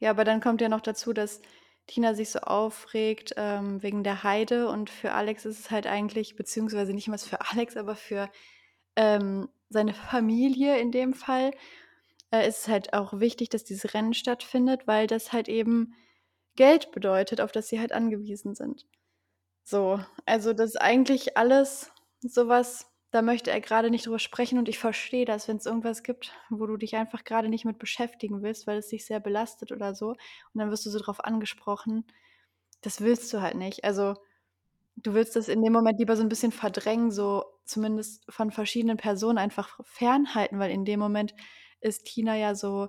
[0.00, 1.42] Ja, aber dann kommt ja noch dazu, dass
[1.86, 6.36] Tina sich so aufregt ähm, wegen der Heide und für Alex ist es halt eigentlich,
[6.36, 8.30] beziehungsweise nicht mal für Alex, aber für
[8.96, 11.52] ähm, seine Familie in dem Fall,
[12.32, 15.94] äh, ist es halt auch wichtig, dass dieses Rennen stattfindet, weil das halt eben
[16.56, 18.86] Geld bedeutet, auf das sie halt angewiesen sind.
[19.64, 21.90] So, also das ist eigentlich alles
[22.20, 26.02] sowas, da möchte er gerade nicht drüber sprechen und ich verstehe das, wenn es irgendwas
[26.02, 29.70] gibt, wo du dich einfach gerade nicht mit beschäftigen willst, weil es dich sehr belastet
[29.70, 30.18] oder so und
[30.54, 32.06] dann wirst du so drauf angesprochen.
[32.80, 33.84] Das willst du halt nicht.
[33.84, 34.14] Also
[34.96, 38.96] du willst das in dem Moment lieber so ein bisschen verdrängen, so zumindest von verschiedenen
[38.96, 41.34] Personen einfach fernhalten, weil in dem Moment
[41.82, 42.88] ist Tina ja so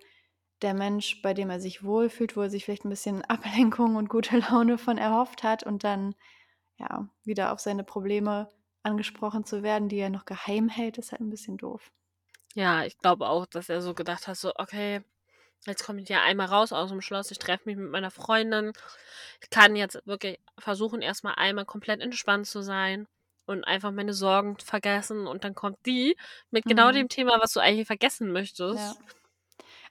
[0.62, 4.08] der Mensch, bei dem er sich wohlfühlt, wo er sich vielleicht ein bisschen Ablenkung und
[4.08, 6.16] gute Laune von erhofft hat und dann
[6.78, 8.48] ja wieder auf seine Probleme
[8.84, 11.92] angesprochen zu werden, die er noch geheim hält, ist halt ein bisschen doof.
[12.56, 15.02] Ja, ich glaube auch, dass er so gedacht hat, so, okay,
[15.68, 18.74] jetzt komme ich ja einmal raus aus dem Schloss, ich treffe mich mit meiner Freundin.
[19.44, 23.08] Ich kann jetzt wirklich versuchen, erstmal einmal komplett entspannt zu sein
[23.48, 25.28] und einfach meine Sorgen vergessen.
[25.28, 26.18] Und dann kommt die
[26.52, 26.94] mit genau Mhm.
[26.94, 28.32] dem Thema, was du eigentlich vergessen
[28.72, 28.98] Ja.
[28.98, 29.02] möchtest.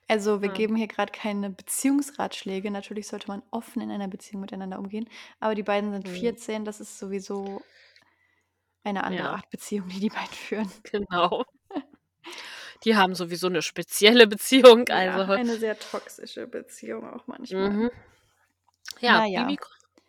[0.09, 0.50] Also wir Ja.
[0.50, 2.70] geben hier gerade keine Beziehungsratschläge.
[2.70, 5.09] Natürlich sollte man offen in einer Beziehung miteinander umgehen.
[5.40, 6.37] Aber die beiden sind Mhm.
[6.48, 7.66] 14, das ist sowieso
[8.85, 10.71] eine andere Ja, Art Beziehung, die die beiden führen.
[10.85, 11.45] genau.
[12.85, 15.33] Die haben sowieso eine spezielle Beziehung, Ja, also.
[15.33, 17.71] eine sehr toxische Beziehung auch manchmal.
[17.71, 17.90] Mhm.
[19.01, 19.45] Ja, Naja.
[19.45, 19.59] Bibi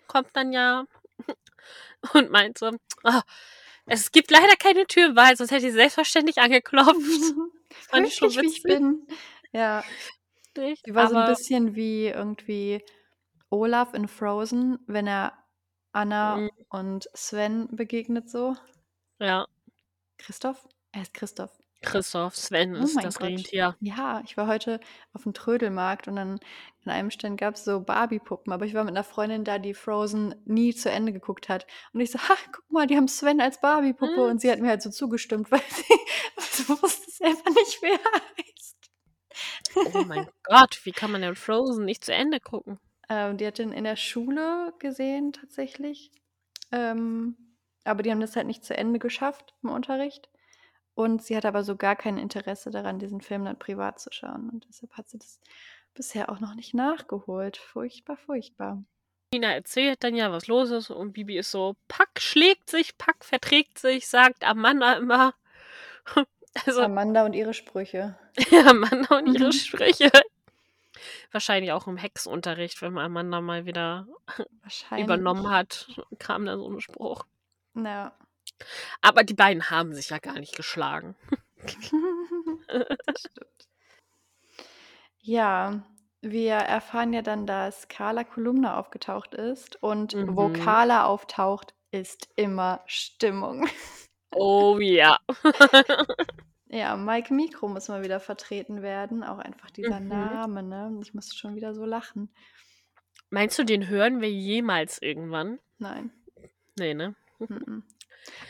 [0.07, 0.85] kommt dann ja
[2.13, 2.71] und meint so,
[3.03, 3.21] "Ah,
[3.85, 6.95] es gibt leider keine Türwahl, sonst hätte ich selbstverständlich angeklopft.
[7.75, 8.63] Das fand ich schon Höflich, wie ich witzig.
[8.63, 9.07] bin.
[9.51, 9.83] Ja,
[10.85, 12.83] die war so ein Aber bisschen wie irgendwie
[13.49, 15.33] Olaf in Frozen, wenn er
[15.93, 18.55] Anna mm, und Sven begegnet so.
[19.19, 19.45] ja,
[20.17, 20.67] Christoph?
[20.91, 21.51] Er ist Christoph.
[21.81, 23.27] Christoph, Sven Oh ist das Gott.
[23.27, 23.75] Rentier.
[23.81, 24.79] Ja, ich war heute
[25.13, 26.39] auf dem Trödelmarkt und dann
[26.85, 29.73] an einem Stand gab es so Barbie-Puppen, aber ich war mit einer Freundin da, die
[29.73, 31.67] Frozen nie zu Ende geguckt hat.
[31.91, 34.15] Und ich so, ha, guck mal, die haben Sven als Barbie-Puppe.
[34.15, 38.21] Hm, Und sie hat mir halt so zugestimmt, weil sie wusste selber nicht, wer er
[38.37, 38.91] heißt.
[39.95, 42.79] Oh mein Gott, wie kann man denn Frozen nicht zu Ende gucken?
[43.09, 46.11] Ähm, die hat den in der Schule gesehen, tatsächlich.
[46.71, 47.35] Ähm,
[47.83, 50.29] aber die haben das halt nicht zu Ende geschafft im Unterricht.
[50.95, 54.49] Und sie hat aber so gar kein Interesse daran, diesen Film dann privat zu schauen.
[54.49, 55.39] Und deshalb hat sie das
[55.93, 57.57] bisher auch noch nicht nachgeholt.
[57.57, 58.83] Furchtbar, furchtbar.
[59.31, 63.25] Tina erzählt dann ja, was los ist und Bibi ist so, Pack schlägt sich, Pack
[63.25, 65.33] verträgt sich, sagt Amanda immer.
[66.67, 68.15] Also, Amanda und ihre Sprüche.
[68.67, 69.51] Amanda und ihre.
[69.51, 70.11] Sprüche.
[71.31, 74.07] Wahrscheinlich auch im Hexenunterricht, wenn man Amanda mal wieder
[74.97, 75.87] übernommen hat,
[76.19, 77.25] kam da so ein Spruch.
[77.75, 78.13] Ja.
[79.01, 81.15] Aber die beiden haben sich ja gar nicht geschlagen.
[81.57, 81.75] das
[83.19, 83.67] stimmt.
[85.21, 85.81] Ja,
[86.21, 89.81] wir erfahren ja dann, dass Carla Kolumna aufgetaucht ist.
[89.81, 90.53] Und wo Mhm.
[90.53, 93.67] Carla auftaucht, ist immer Stimmung.
[94.31, 95.19] Oh ja.
[96.73, 99.23] Ja, Mike Mikro muss mal wieder vertreten werden.
[99.23, 100.09] Auch einfach dieser Mhm.
[100.09, 100.99] Name, ne?
[101.03, 102.29] Ich musste schon wieder so lachen.
[103.29, 105.59] Meinst du, den hören wir jemals irgendwann?
[105.77, 106.11] Nein.
[106.79, 107.13] Nee, ne?
[107.37, 107.83] Mhm.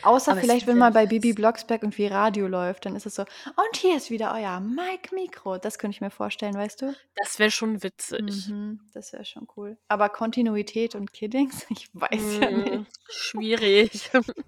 [0.02, 1.34] Außer Aber vielleicht, wenn ja mal bei Bibi.
[1.34, 5.58] Blocksberg irgendwie Radio läuft, dann ist es so: „Und hier ist wieder euer Mike Mikro.“
[5.58, 6.94] Das könnte ich mir vorstellen, weißt du?
[7.16, 8.48] Das wäre schon witzig.
[8.48, 9.76] Mhm, das wäre schon cool.
[9.88, 12.90] Aber Kontinuität und Kiddings, ich weiß ja Hm, nicht.
[13.10, 14.10] schwierig.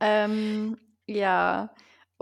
[0.00, 1.70] Ähm, ja,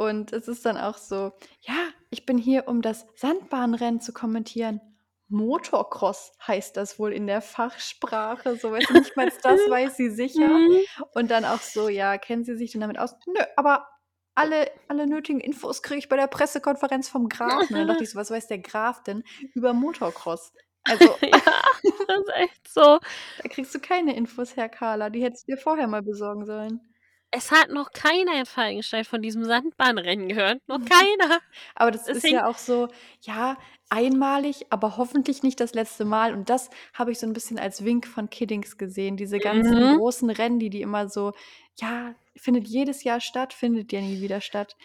[0.05, 1.75] und es ist dann auch so: „Ja,
[2.11, 4.81] ich bin hier, um das Sandbahnrennen zu kommentieren.“
[5.29, 10.11] Motocross heißt das wohl in der Fachsprache, so, weißt du, nicht mal das weiß sie
[10.11, 10.62] sicher.
[10.62, 10.87] Mhm.
[11.15, 13.88] Und dann auch so: „Ja, kennen Sie sich denn damit aus?“ „Nö, aber
[14.35, 18.11] alle alle nötigen Infos kriege ich bei der Pressekonferenz vom Grafen.“ Und dann dachte ich
[18.11, 20.53] so: „Was weiß der Graf denn über Motocross?“
[20.87, 21.62] Also Ja,
[22.07, 22.99] das ist echt so.
[23.37, 25.11] da kriegst du keine Infos her, Carla.
[25.11, 26.92] Die hättest du dir vorher mal besorgen sollen.
[27.35, 31.40] Es hat noch keiner in Falkenstein von diesem Sandbahnrennen gehört, noch keiner.
[31.75, 32.88] Aber das ist Deswegen ja auch so,
[33.23, 36.33] ja, einmalig, aber hoffentlich nicht das letzte Mal.
[36.35, 39.16] Und das habe ich so 'n bisschen als Wink von Kiddings gesehen.
[39.16, 39.97] Diese ganzen Mhm.
[39.97, 41.33] großen Rennen, die die immer so
[41.81, 44.77] ja, findet jedes Jahr statt, findet ja nie wieder statt.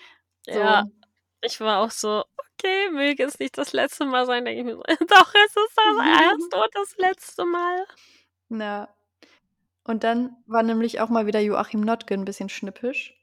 [0.46, 0.92] Ja, So.
[1.42, 2.24] ich war auch so:
[2.60, 4.84] „Okay, möge es nicht das letzte Mal sein“, denke ich mir so.
[5.08, 7.86] Doch, es ist das erste und das letzte Mal.
[8.50, 8.97] Ja.
[9.88, 13.16] Und dann war nämlich auch mal wieder Joachim Notke 'n bisschen schnippisch.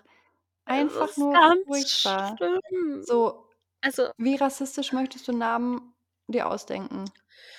[0.66, 2.38] Einfach nur ganz furchtbar.
[2.38, 3.08] schlimm.
[3.08, 3.48] So,
[3.82, 5.94] Also wie rassistisch möchtest du Namen
[6.28, 7.12] dir ausdenken?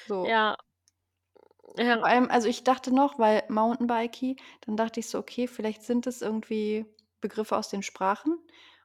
[0.07, 0.29] So.
[0.29, 0.57] Ja.
[1.77, 1.99] Ja.
[1.99, 6.07] Vor allem also, ich dachte noch, weil Mountenbikey, dann dachte ich so: „Okay, vielleicht sind
[6.07, 6.87] es irgendwie
[7.21, 8.39] Begriffe aus den Sprachen.“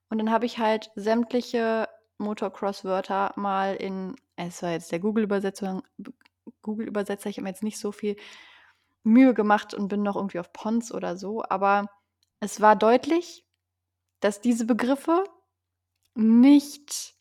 [0.09, 5.83] Und dann habe ich halt sämtliche Motocross-Wörter mal in es war jetzt der Google-Übersetzung
[6.61, 8.15] Google-Übersetzer, ich habe mir jetzt nicht so viel
[9.03, 11.89] Mühe gemacht und bin noch irgendwie auf Ponds oder so, aber
[12.39, 13.45] es war deutlich,
[14.19, 15.23] dass diese Begriffe
[16.15, 17.15] nicht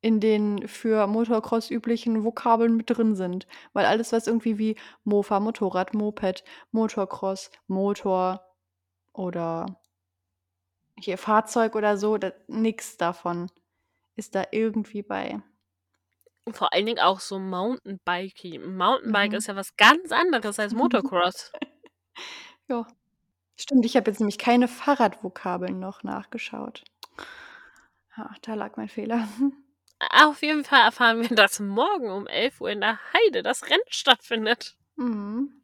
[0.00, 3.46] in den für Motocross üblichen Vokabeln mit drin sind.
[3.72, 8.44] Weil alles, was irgendwie wie Mofa, Motorrad, Moped, Motocross, Motor
[9.12, 9.80] oder
[10.98, 13.50] hier Fahrzeug oder so, da nix davon
[14.16, 15.42] ist da irgendwie bei.
[16.50, 18.58] Vor allen Dingen auch so Mountainbikey.
[18.58, 19.36] Mountainbike Mhm.
[19.36, 21.52] ist ja was ganz anderes als Motocross.
[22.68, 22.86] Ja.
[23.58, 26.84] Stimmt, ich habe jetzt nämlich keine Fahrradvokabeln noch nachgeschaut.
[28.16, 29.26] Ja, da lag mein Fehler.
[30.10, 34.76] Auf jeden Fall erfahren wir, dass morgen um 11:00 in der Heide das Rennen stattfindet.
[34.96, 35.62] Mhm.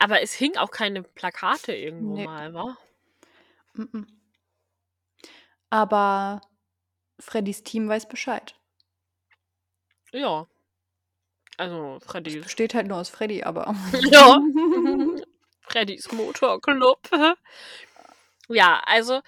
[0.00, 2.24] Aber es hingen auch keine Plakate irgendwo Ne.
[2.24, 2.76] mal, wa?
[3.78, 4.06] Mm-mm.
[5.72, 6.42] Aber
[7.20, 8.54] Freddys Team weiß Bescheid.
[10.12, 10.46] Ja.
[11.58, 13.74] Also, Es Freddy besteht halt nur aus Freddy, aber
[14.10, 14.38] Ja.
[15.62, 16.98] Freddys Motorclub.
[18.48, 19.22] Ja, also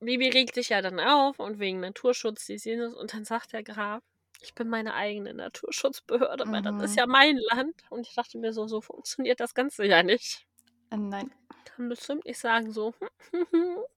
[0.00, 3.62] Bibi regt sich ja dann auf und wegen Naturschutz, dies, jenes und dann sagt der
[3.62, 4.02] Graf:
[4.40, 6.98] „Ich bin meine eigene Naturschutzbehörde, weil das ist Mhm.
[6.98, 10.47] ja mein Land.“ Und ich dachte mir so: „So funktioniert das Ganze ja nicht.“ Äh,
[10.96, 11.30] nein.
[11.64, 12.94] Kann bestimmt nicht sagen so: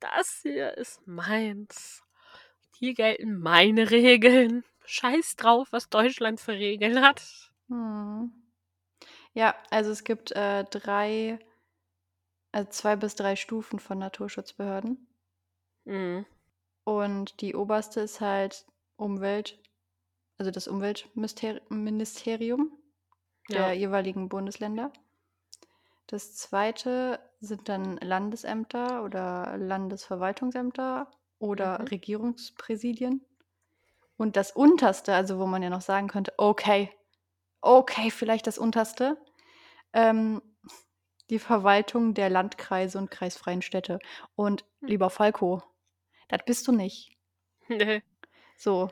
[0.00, 2.02] „Das hier ist meins.
[2.76, 4.64] Hier gelten meine Regeln.
[4.84, 7.22] Scheiß drauf, was Deutschland für Regeln hat.“
[7.68, 8.32] Mhm.
[9.34, 11.38] Ja, also es gibt, äh, 3
[12.52, 15.08] also 2 bis 3 Stufen von Naturschutzbehörden.
[15.84, 16.26] Mhm.
[16.84, 18.66] Und die oberste ist halt
[18.96, 19.58] Umwelt
[20.38, 22.72] also das Umweltmister Ministerium
[23.48, 23.68] Ja.
[23.68, 24.92] der jeweiligen Bundesländer.
[26.06, 27.18] Das 2.
[27.40, 31.86] sind dann Landesämter oder Landesverwaltungsämter oder Mhm.
[31.86, 33.24] Regierungspräsidien.
[34.16, 36.90] Und das Unterste, also wo man ja noch sagen könnte, okay,
[37.62, 39.18] okay, vielleicht das Unterste,
[39.92, 40.42] ähm,
[41.30, 44.00] die Verwaltung der Landkreise und kreisfreien Städte.
[44.36, 44.88] Und Hm.
[44.88, 45.62] lieber Falco,
[46.28, 47.16] das bist du nicht.
[47.68, 48.02] Nee.
[48.56, 48.90] So.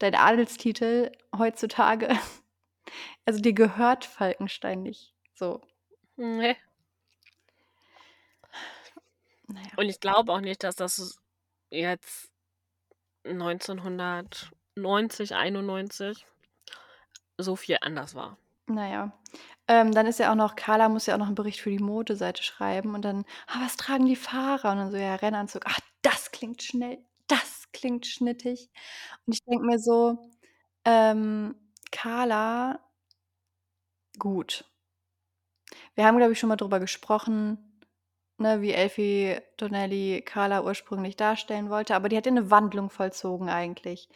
[0.00, 2.08] Dein Adelstitel heutzutage,
[3.26, 5.14] also dir gehört Falkenstein nicht.
[5.38, 5.60] So.
[6.16, 6.56] Nee.
[9.46, 9.68] Naja.
[9.76, 11.20] Und ich glaube auch nicht, dass das
[11.70, 12.32] jetzt
[13.24, 16.26] 1990, 91
[17.38, 18.36] so viel anders war.
[18.66, 19.12] Naja.
[19.68, 21.78] Ähm, dann ist ja auch noch, Carla muss ja auch noch einen Bericht für die
[21.78, 24.72] Modeseite schreiben und dann, ah, was tragen die Fahrer?
[24.72, 25.62] Und dann so, ja, Rennanzug.
[25.66, 28.70] Ach, das klingt schnell, das klingt schnittig.
[29.24, 30.18] Und ich denke mir so,
[30.84, 31.54] ähm,
[31.92, 32.80] Carla,
[34.18, 34.64] gut.
[35.98, 37.80] Wir haben, glaube ich, schon mal drüber gesprochen,
[38.38, 43.48] ne, wie Elfie Donnelly Carla ursprünglich darstellen wollte, aber die hat ja eine Wandlung vollzogen
[43.48, 44.08] eigentlich.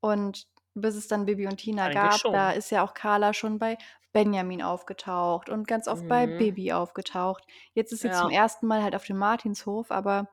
[0.00, 2.32] Und bis es dann Bibi und Tina Eigentlich gab, schon.
[2.32, 3.78] da ist ja auch Carla schon bei
[4.12, 6.28] Benjamin aufgetaucht und ganz oft bei Mhm.
[6.28, 7.44] Bibi aufgetaucht.
[7.74, 8.30] Jetzt ist sie zum Ja.
[8.30, 10.28] ersten Mal halt auf dem Martinshof, aber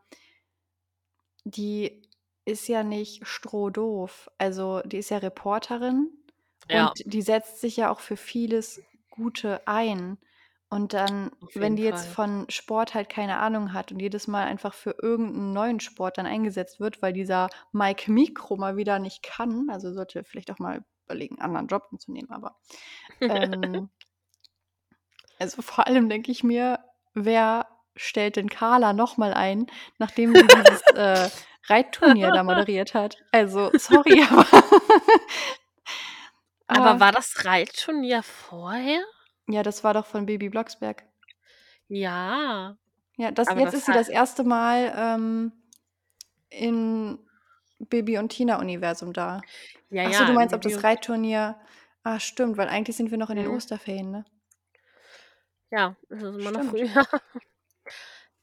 [1.44, 2.02] die
[2.46, 4.30] ist ja nicht strohdoof.
[4.38, 6.10] Also die ist ja Reporterin
[6.70, 6.94] Ja.
[6.94, 10.18] und die setzt sich ja auch für vieles Gute ein.
[10.72, 12.14] Und dann, Auf wenn jeden die jetzt Fall.
[12.40, 16.26] von Sport halt keine Ahnung hat und jedes Mal einfach für irgendeinen neuen Sport dann
[16.26, 20.86] eingesetzt wird, weil dieser Mike Mikro mal wieder nicht kann, also sollte vielleicht auch mal
[21.08, 22.56] überlegen, einen anderen Job anzunehmen, aber
[23.28, 23.90] ähm,
[25.40, 26.80] also vor allem denke ich mir,
[27.14, 27.68] wer
[27.98, 29.68] stellt denn Carla nochmal ein,
[29.98, 31.30] nachdem sie dieses äh,
[31.68, 33.18] Reitturnier da moderiert hat?
[33.34, 34.46] Also, sorry, aber.
[36.68, 39.04] Aber Ah, war das Reitturnier vorher?
[39.48, 41.04] Ja, das war doch von Baby Blocksberg.
[41.88, 42.78] Ja.
[43.18, 45.52] Ja, das, Aber jetzt das ist sie hat- das erste Mal ähm,
[46.50, 47.20] in
[47.80, 49.42] Baby und Tina-Universum da.
[49.90, 50.26] Ja, Achso, ja.
[50.26, 51.60] du in meinst, ob Bibi das und- Reitturnier.
[52.04, 53.54] Ah, stimmt, weil eigentlich sind wir noch in den Mhm.
[53.56, 54.26] Osterferien, ne?
[55.70, 56.90] Ja, das ist immer noch Stimmt.
[56.92, 57.08] früher.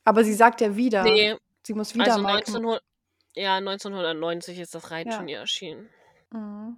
[0.04, 1.02] Aber sie sagt ja wieder.
[1.02, 1.36] Nee,
[1.66, 2.82] Sie muss wieder also Mike 1900,
[3.34, 5.90] ja, 1990 ist das Reitturnier erschienen.
[6.30, 6.76] Mhm.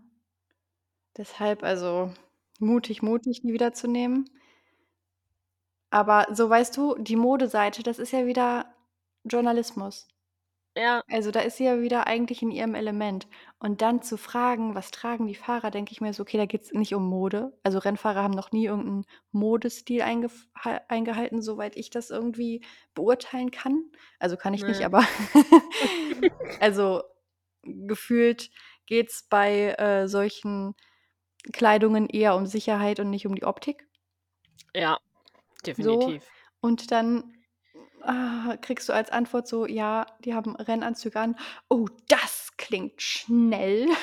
[1.16, 2.12] Deshalb also
[2.60, 4.30] mutig, mutig, die wiederzunehmen.
[5.90, 8.72] Aber so weißt du, die Modeseite, das ist ja wieder
[9.24, 10.08] Journalismus.
[10.76, 13.26] Ja, Also da ist sie ja wieder eigentlich in ihrem Element.
[13.58, 16.62] Und dann zu fragen, was tragen die Fahrer, denke ich mir so, okay, da geht
[16.62, 17.58] es nicht um Mode.
[17.64, 23.82] Also Rennfahrer haben noch nie irgendeinen Modestil ha- eingehalten, soweit ich das irgendwie beurteilen kann.
[24.20, 24.84] Also kann ich nicht, Nee.
[24.84, 25.04] aber
[26.60, 27.02] also
[27.64, 28.50] gefühlt
[28.86, 30.74] geht es bei äh, solchen
[31.52, 33.86] Kleidungen eher um Sicherheit und nicht um die Optik.
[34.74, 34.98] ja,
[35.66, 36.26] definitiv.
[36.60, 37.34] Und dann
[38.02, 41.36] ah, kriegst du als Antwort so, ja, die haben Rennanzüge an.
[41.68, 43.88] Oh, das klingt schnell.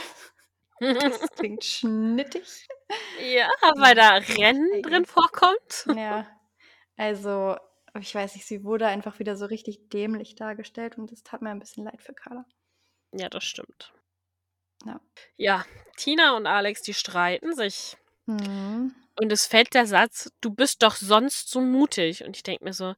[0.80, 2.68] Das klingt schnittig.
[3.20, 5.88] ja, weil da Rennen drin vorkommt.
[5.96, 6.28] Ja,
[6.98, 7.56] also
[8.00, 11.50] ich weiß nicht, sie wurde einfach wieder so richtig dämlich dargestellt und das tat mir
[11.50, 12.46] ein bisschen leid für Carla.
[13.12, 13.92] Ja, das stimmt.
[14.88, 15.00] Ja.
[15.36, 15.66] Ja,
[15.98, 17.98] Tina und Alex, die streiten sich.
[18.26, 18.94] Mhm.
[19.20, 22.24] Und es fällt der Satz, du bist doch sonst so mutig.
[22.24, 22.94] Und ich denke mir so,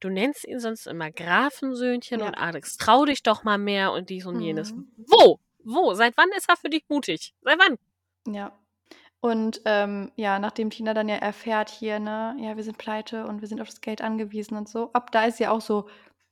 [0.00, 2.26] du nennst ihn sonst immer Grafensöhnchen Ja.
[2.26, 4.72] und Alex, trau dich doch mal mehr und dies und jenes.
[4.72, 4.92] Mhm.
[5.06, 5.38] Wo?
[5.64, 5.94] Wo?
[5.94, 7.34] Seit wann ist er für dich mutig?
[7.42, 7.78] Seit wann?
[8.32, 8.58] Ja.
[9.20, 13.40] Und ähm, ja, nachdem Tina dann ja erfährt hier, ne, ja, wir sind pleite und
[13.40, 15.88] wir sind auf das Geld angewiesen und so, ab da ist sie auch so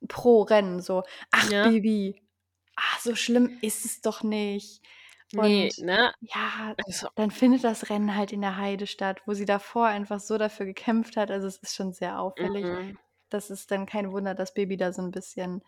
[0.09, 1.68] pro Rennen, so, ach Ja.
[1.68, 2.20] Baby,
[2.81, 4.83] ach, so schlimm ist es doch nicht.
[5.33, 6.12] Nee, Und ne?
[6.20, 10.20] ja, Also, dann findet das Rennen halt in der Heide statt, wo sie davor einfach
[10.20, 11.31] so dafür gekämpft hat.
[11.31, 12.66] Also es ist schon sehr auffällig.
[12.66, 12.99] mhm.
[13.31, 15.62] Das ist dann kein Wunder, dass Baby da so ein bisschen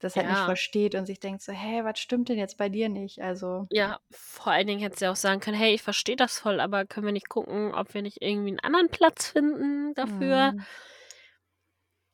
[0.00, 0.44] das halt nicht Ja.
[0.44, 3.20] versteht und sich denkt so, hä, was stimmt denn jetzt bei dir nicht?
[3.22, 6.60] Also, ja, vor allen Dingen hätte sie auch sagen können, hey, ich verstehe das voll,
[6.60, 10.54] aber können wir nicht gucken, ob wir nicht irgendwie einen anderen Platz finden dafür?
[10.54, 10.66] mm,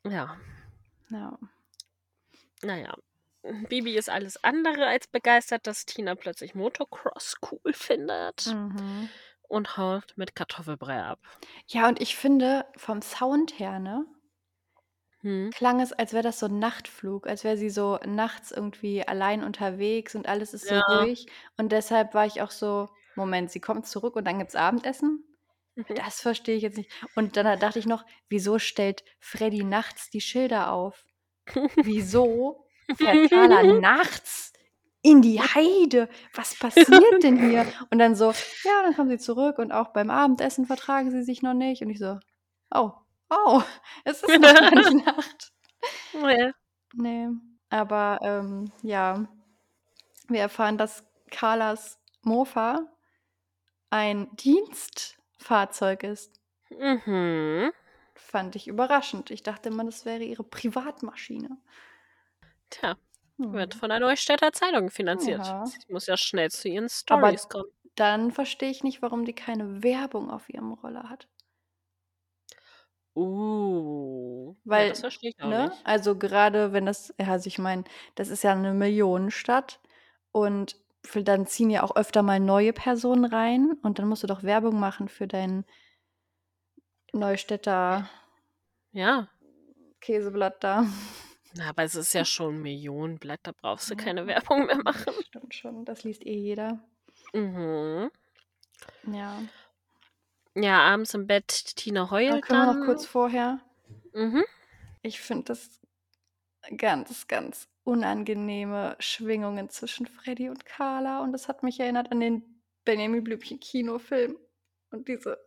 [0.05, 0.37] Ja,
[1.11, 1.39] ja.
[2.63, 2.95] naja.
[3.69, 9.11] Bibi ist alles andere als begeistert, dass Tina plötzlich Motocross cool findet Mhm.
[9.43, 11.21] und haut mit Kartoffelbrei ab.
[11.67, 14.07] Ja, und ich finde, vom Sound her, ne,
[15.23, 15.51] Hm?
[15.51, 19.45] klang es, als wäre das so ein Nachtflug, als wäre sie so nachts irgendwie allein
[19.45, 20.81] unterwegs und alles ist so Ja.
[20.81, 21.27] ruhig.
[21.57, 25.25] Und deshalb war ich auch so, Moment, sie kommt zurück und dann gibt's Abendessen?
[25.77, 25.95] Mhm.
[25.95, 26.93] Das verstehe ich jetzt nicht.
[27.15, 31.07] Und dann dachte ich noch, wieso stellt Freddy nachts die Schilder auf?
[31.81, 32.67] Wieso
[32.97, 34.53] fährt Carla nachts
[35.03, 36.09] in die Heide?
[36.35, 37.67] Was passiert denn hier?
[37.91, 38.33] Und dann so,
[38.65, 41.83] ja, dann kommen sie zurück und auch beim Abendessen vertragen sie sich noch nicht.
[41.83, 42.19] Und ich so,
[42.75, 42.93] oh,
[43.31, 43.63] oh,
[44.05, 45.53] es ist noch gar nicht Nacht.
[46.15, 46.51] Ja.
[46.95, 47.29] Nee,
[47.71, 49.27] aber ähm, ja,
[50.29, 52.87] wir erfahren, dass Carlas Mofa
[53.91, 56.41] ein Dienstfahrzeug ist.
[56.71, 57.71] Mhm.
[58.15, 59.31] Fand ich überraschend.
[59.31, 61.59] Ich dachte immer, das wäre ihre Privatmaschine.
[62.71, 62.97] Tja,
[63.51, 63.81] wird Hm.
[63.81, 65.47] von der Neustädter Zeitung finanziert.
[65.47, 65.65] Ja.
[65.65, 67.71] Sie muss ja schnell zu ihren Stories kommen.
[67.97, 71.29] dann verstehe ich nicht, warum die keine Werbung auf ihrem Roller hat.
[73.17, 74.57] Uh.
[74.71, 75.65] Ja, Weil, das verstehe ich auch ne?
[75.65, 75.87] nicht.
[75.87, 77.85] Also gerade wenn das, ja, also ich meine,
[78.17, 79.81] das ist ja eine Millionenstadt
[80.33, 84.27] und für, dann ziehen ja auch öfter mal neue Personen rein und dann musst du
[84.27, 85.65] doch Werbung machen für dein
[87.15, 88.09] Neustädter
[88.93, 89.29] Ja.
[90.01, 90.85] Käseblatt da.
[91.57, 95.13] Na, aber es ist ja schon Millionenblatt, da brauchst du keine Werbung mehr machen.
[95.27, 96.81] Stimmt schon, das liest eh jeder.
[97.33, 98.11] Mhm.
[99.13, 99.43] Ja.
[100.57, 102.79] Ja, abends im Bett, Tina heult können wir dann.
[102.81, 103.61] noch kurz vorher.
[104.13, 104.45] Mhm.
[105.03, 105.81] Ich finde das
[106.77, 112.43] ganz, ganz unangenehme Schwingungen zwischen Freddy und Carla und das hat mich erinnert an den
[112.85, 114.39] Benjamin Blümchen Kinofilm
[114.91, 115.39] und diese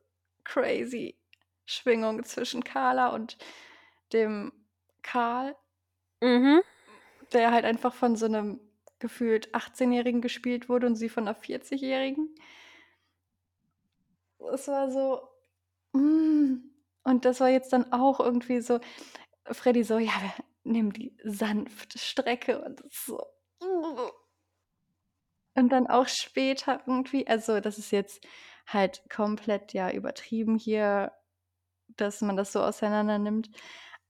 [0.43, 1.17] crazy
[1.65, 3.37] Schwingung zwischen Carla und
[4.13, 4.53] dem
[5.01, 5.55] Karl,
[6.21, 6.61] Mhm.
[7.33, 8.59] der halt einfach von so einem
[8.99, 12.33] gefühlt 18-Jährigen gespielt wurde und sie von einer 40-Jährigen.
[14.53, 15.27] Es war so.
[15.93, 16.69] Mm.
[17.03, 18.79] Und das war jetzt dann auch irgendwie so.
[19.45, 23.21] Freddy so, ja, wir nehmen die sanfte Strecke und so.
[23.61, 24.09] mm.
[25.55, 28.25] Und dann auch später irgendwie, also das ist jetzt
[28.67, 31.11] halt komplett ja übertrieben hier,
[31.87, 33.49] dass man das so auseinander nimmt.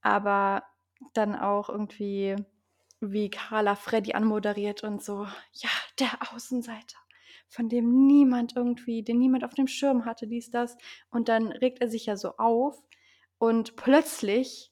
[0.01, 0.63] Aber
[1.13, 2.35] dann auch irgendwie,
[2.99, 5.69] wie Carla Freddy anmoderiert und so, ja,
[5.99, 6.97] der Außenseiter,
[7.47, 10.77] von dem niemand irgendwie, den niemand auf dem Schirm hatte, dies, das.
[11.09, 12.81] Und dann regt er sich ja so auf
[13.37, 14.71] und plötzlich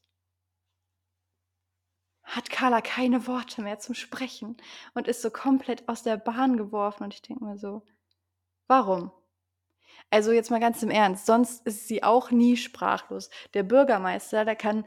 [2.23, 4.57] hat Carla keine Worte mehr zum Sprechen
[4.95, 7.03] und ist so komplett aus der Bahn geworfen.
[7.03, 7.84] Und ich denke mir so,
[8.67, 9.11] warum?
[10.09, 13.30] Also jetzt mal ganz im Ernst, sonst ist sie auch nie sprachlos.
[13.53, 14.86] Der Bürgermeister, der kann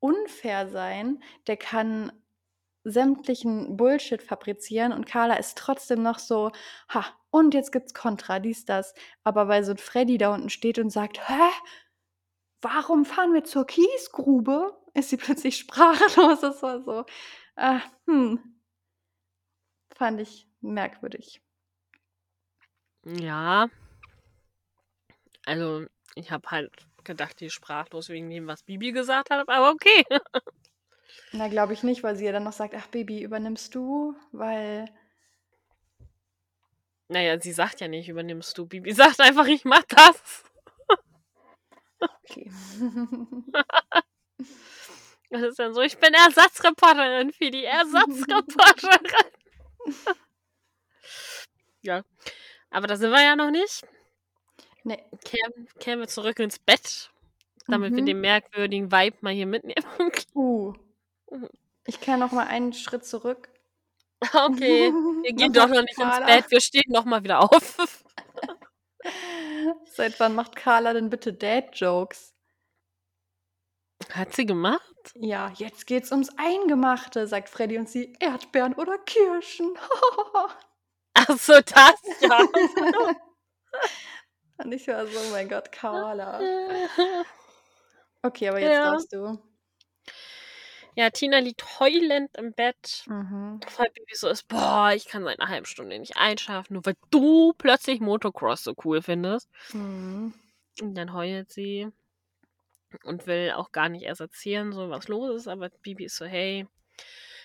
[0.00, 2.12] unfair sein, der kann
[2.84, 6.52] sämtlichen Bullshit fabrizieren und Carla ist trotzdem noch so,
[6.88, 8.94] ha, und jetzt gibt's Kontra, dies, das.
[9.24, 11.50] Aber weil so ein Freddy da unten steht und sagt, hä?
[12.60, 14.76] Warum fahren wir zur Kiesgrube?
[14.94, 16.40] Ist sie plötzlich sprachlos.
[16.40, 17.04] Das war so,
[17.56, 18.60] ah, hm.
[19.94, 21.42] Fand ich merkwürdig.
[23.04, 23.68] Ja.
[25.44, 29.70] Also, ich habe halt gedacht, die ist sprachlos wegen dem, was Bibi gesagt hat, aber
[29.70, 30.04] okay.
[31.32, 34.14] Na, glaube ich nicht, weil sie ja dann noch sagt, ach Baby, übernimmst du?
[34.32, 34.86] Weil,
[37.08, 38.66] Naja, sie sagt ja nicht, übernimmst du.
[38.66, 40.44] Bibi sagt einfach, ich mach das.
[42.00, 42.50] okay.
[45.30, 49.12] Das ist dann so, ich bin Ersatzreporterin für die Ersatzreporterin.
[51.82, 52.02] ja.
[52.70, 53.86] Aber da sind wir ja noch nicht.
[54.88, 55.02] Nee.
[55.24, 57.10] Kehren, kehren wir zurück ins Bett,
[57.66, 58.06] damit wir Mhm.
[58.06, 59.84] den merkwürdigen Vibe mal hier mitnehmen.
[60.34, 60.72] Uh.
[61.30, 61.48] Mhm.
[61.86, 63.48] Ich kann noch mal einen Schritt zurück.
[64.34, 66.26] okay, wir gehen doch noch nicht ins Carla?
[66.26, 67.76] Bett, wir stehen noch mal wieder auf.
[69.94, 72.34] Seit wann macht Carla denn bitte Dad-Jokes?
[74.12, 74.82] Hat sie gemacht?
[75.14, 79.70] Ja, jetzt geht's ums Eingemachte, sagt Freddy und sie, Erdbeeren oder Kirschen.
[81.14, 82.48] Ach so, das ja.
[84.58, 86.40] Und ich war so, oh mein Gott, Carla.
[88.22, 88.90] Okay, aber jetzt Ja.
[88.90, 89.38] darfst du.
[90.96, 93.04] Ja, Tina liegt heulend im Bett.
[93.06, 93.60] Mhm.
[93.76, 96.96] Weil Bibi so ist, boah, ich kann seit einer halben Stunde nicht einschlafen, nur weil
[97.10, 99.48] du plötzlich Motocross so cool findest.
[99.72, 100.34] Mhm.
[100.80, 101.88] Und dann heult sie
[103.04, 106.24] und will auch gar nicht erst erzählen, so was los ist, aber Bibi ist so,
[106.24, 106.66] hey,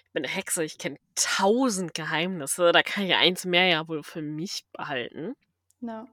[0.05, 4.01] ich bin eine Hexe, ich kenne tausend Geheimnisse, da kann ich eins mehr ja wohl
[4.01, 5.35] für mich behalten.
[5.81, 6.07] Ja.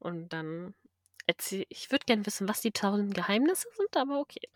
[0.00, 0.74] Und dann
[1.26, 4.48] erzähl, ich würde gern wissen, was die tausend Geheimnisse sind, aber okay.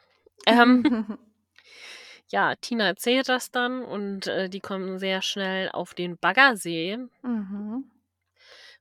[0.46, 1.18] Ähm,
[2.28, 7.90] ja, Tina erzählt das dann und äh, die kommen sehr schnell auf den Baggersee, mhm.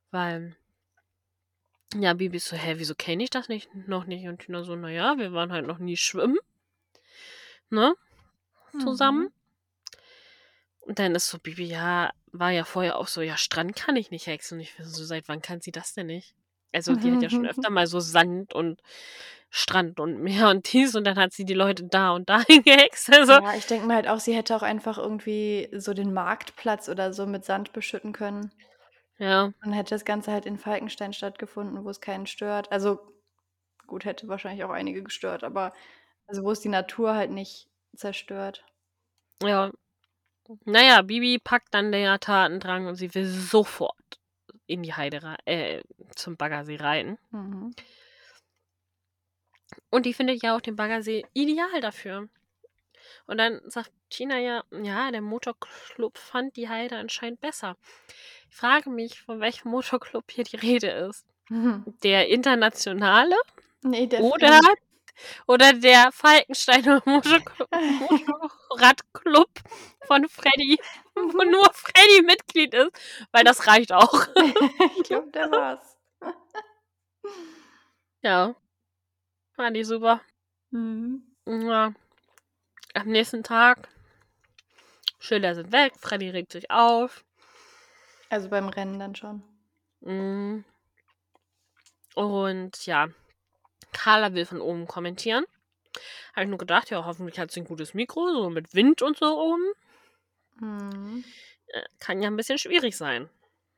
[0.09, 0.55] weil
[1.95, 4.27] ja, Bibi ist so, hä, wieso kenne ich das nicht noch nicht?
[4.27, 6.39] Und Tina so, naja, wir waren halt noch nie schwimmen.
[7.69, 7.95] Ne?
[8.79, 9.25] Zusammen.
[9.25, 9.33] Mhm.
[10.81, 14.09] Und dann ist so, Bibi, ja, war ja vorher auch so, ja, Strand kann ich
[14.09, 14.55] nicht hexen.
[14.55, 16.35] Und ich finde so, seit wann kann sie das denn nicht?
[16.73, 18.81] Also, die hat ja schon öfter mal so Sand und
[19.49, 23.13] Strand und Meer und dies und dann hat sie die Leute da und dahin gehext.
[23.13, 26.89] Also, Ja, ich denke mir halt auch, sie hätte auch einfach irgendwie so den Marktplatz
[26.89, 28.51] oder so mit Sand beschütten können.
[29.19, 29.53] ja.
[29.63, 32.71] Und hätte das Ganze halt in Falkenstein stattgefunden, wo es keinen stört.
[32.71, 32.99] Also
[33.85, 35.73] gut, hätte wahrscheinlich auch einige gestört, aber
[36.25, 38.65] also wo es die Natur halt nicht zerstört.
[39.43, 39.71] Ja.
[40.65, 44.19] Naja, Bibi packt dann den Tatendrang und sie will sofort
[44.73, 45.81] in die Heide äh,
[46.15, 47.17] zum Baggersee reiten.
[47.31, 47.73] Mhm.
[49.89, 52.27] Und die findet ja auch den Baggersee ideal dafür.
[53.25, 57.77] Und dann sagt Tina ja, ja, der Motorclub fand die Heide anscheinend besser.
[58.49, 61.25] Ich frage mich, von welchem Motorclub hier die Rede ist.
[62.03, 63.35] Der internationale
[63.83, 64.59] Nee, der oder.
[65.47, 69.49] Oder der Falkensteiner Motorradclub
[70.07, 70.79] von Freddy,
[71.15, 72.91] wo nur Freddy Mitglied ist,
[73.31, 74.27] weil das reicht auch.
[74.97, 75.97] ich glaube, der war's.
[78.25, 78.55] Ja.
[79.57, 80.21] Fand ich super.
[80.71, 81.23] Mhm.
[81.45, 81.93] Ja.
[82.93, 83.89] Am nächsten Tag.
[85.19, 87.25] Schilder sind weg, Freddy regt sich auf.
[88.29, 89.43] Also beim Rennen dann schon.
[90.01, 90.63] Mm.
[92.15, 93.07] Und ja,
[93.93, 95.45] Carla will von oben kommentieren.
[96.33, 99.17] Habe ich nur gedacht, ja, hoffentlich hat sie ein gutes Mikro, so mit Wind und
[99.17, 99.63] so oben.
[100.59, 101.23] Mhm.
[101.99, 103.29] Kann ja ein bisschen schwierig sein.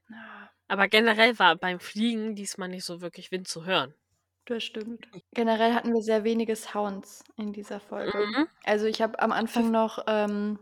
[0.09, 3.95] Ja, Aber generell war beim Fliegen diesmal nicht so wirklich Wind zu hören.
[4.45, 5.07] das stimmt.
[5.33, 8.17] Generell hatten wir sehr wenige Sounds in dieser Folge.
[8.17, 8.47] Mhm.
[8.63, 10.59] Also ich habe am Anfang noch ähm,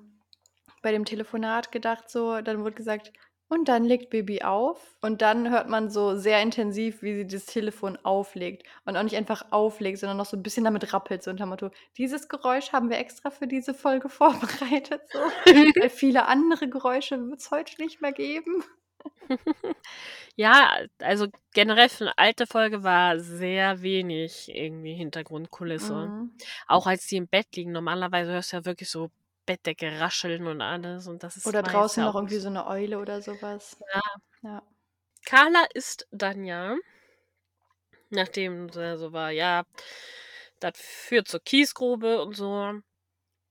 [0.81, 3.11] bei dem Telefonat gedacht, so, dann wurde gesagt,
[3.49, 4.97] und dann legt Baby auf.
[5.01, 8.67] Und dann hört man so sehr intensiv, wie sie das Telefon auflegt.
[8.85, 11.23] Und auch nicht einfach auflegt, sondern noch so ein bisschen damit rappelt.
[11.23, 15.01] So unter dem Motto, dieses Geräusch haben wir extra für diese Folge vorbereitet.
[15.11, 15.19] So.
[15.79, 18.63] Weil viele andere Geräusche wird es heute nicht mehr geben.
[20.35, 26.07] Ja, also generell für eine alte Folge war sehr wenig irgendwie Hintergrundkulisse.
[26.07, 26.31] Mhm.
[26.67, 27.71] Auch als die im Bett liegen.
[27.71, 29.11] Normalerweise hörst du ja wirklich so
[29.45, 31.07] Bettdecke rascheln und alles.
[31.07, 33.77] Und das ist Oder draußen noch auch irgendwie so eine Eule oder sowas.
[33.93, 34.01] Ja.
[34.43, 34.61] Ja.
[35.25, 36.75] Carla ist dann ja,
[38.09, 39.63] nachdem sie so war, ja,
[40.59, 42.73] das führt zur Kiesgrube und so,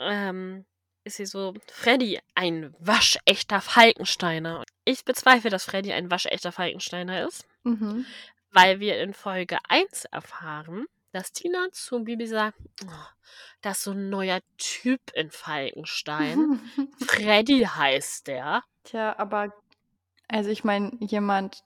[0.01, 0.66] ähm,
[1.05, 4.64] ist sie so, Freddy, ein waschechter Falkensteiner.
[4.84, 8.07] Ich bezweifle, dass Freddy ein waschechter Falkensteiner ist, Mhm.
[8.51, 12.89] weil wir in Folge 1 erfahren, dass Tina zu Bibi sagt, oh,
[13.61, 16.61] das ist so ein neuer Typ in Falkenstein.
[17.07, 18.63] Freddy heißt der.
[18.85, 19.53] Tja, aber
[20.29, 21.63] also ich meine, jemand,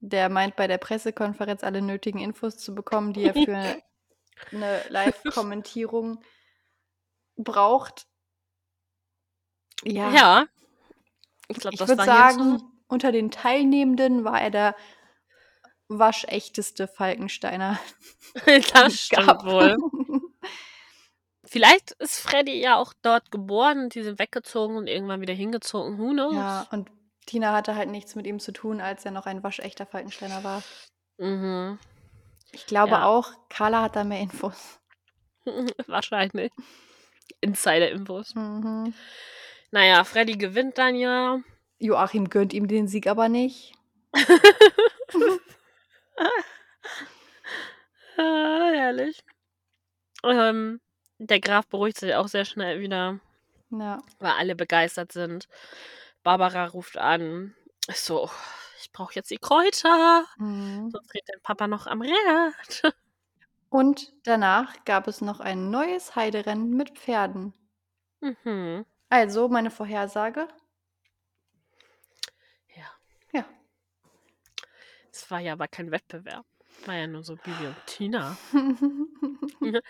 [0.00, 3.82] der meint, bei der Pressekonferenz alle nötigen Infos zu bekommen, die er für
[4.52, 6.22] eine Live-Kommentierung
[7.36, 8.06] braucht.
[9.82, 10.46] Ja, Ja.
[11.48, 14.76] Ich glaube, ich das würde sagen, unter den Teilnehmenden war er der
[15.88, 17.78] waschechteste Falkensteiner.
[18.72, 19.44] Das stimmt gab.
[19.44, 19.76] wohl.
[21.44, 25.98] Vielleicht ist Freddy ja auch dort geboren und die sind weggezogen und irgendwann wieder hingezogen.
[25.98, 26.34] Who knows?
[26.34, 26.90] ja, und
[27.26, 30.62] Tina hatte halt nichts mit ihm zu tun, als er noch ein waschechter Falkensteiner war.
[31.18, 31.78] Mhm.
[32.52, 33.04] Ich glaube Ja.
[33.06, 34.80] auch, Carla hat da mehr Infos.
[35.86, 36.50] Wahrscheinlich.
[37.40, 38.34] Insider-Infos.
[38.34, 38.94] Mhm.
[39.70, 41.38] Naja, Freddy gewinnt dann ja.
[41.78, 43.74] Joachim gönnt ihm den Sieg aber nicht.
[48.16, 49.24] Ah, herrlich.
[50.24, 50.80] Ähm,
[51.18, 53.20] der Graf beruhigt sich auch sehr schnell wieder,
[53.70, 54.00] Ja.
[54.20, 55.48] weil alle begeistert sind.
[56.22, 57.54] Barbara ruft an.
[57.88, 58.30] Ist so,
[58.80, 60.24] ich brauche jetzt die Kräuter.
[60.38, 60.90] Mhm.
[60.90, 62.82] Sonst dreht dein Papa noch am Rad.
[63.70, 67.52] Und danach gab es noch ein neues Heiderennen mit Pferden.
[68.20, 68.86] Mhm.
[69.10, 70.46] Also meine Vorhersage.
[72.76, 72.86] Ja.
[73.32, 73.44] Ja.
[75.30, 76.44] War ja aber kein Wettbewerb.
[76.86, 78.36] War ja nur so Bibi und Tina.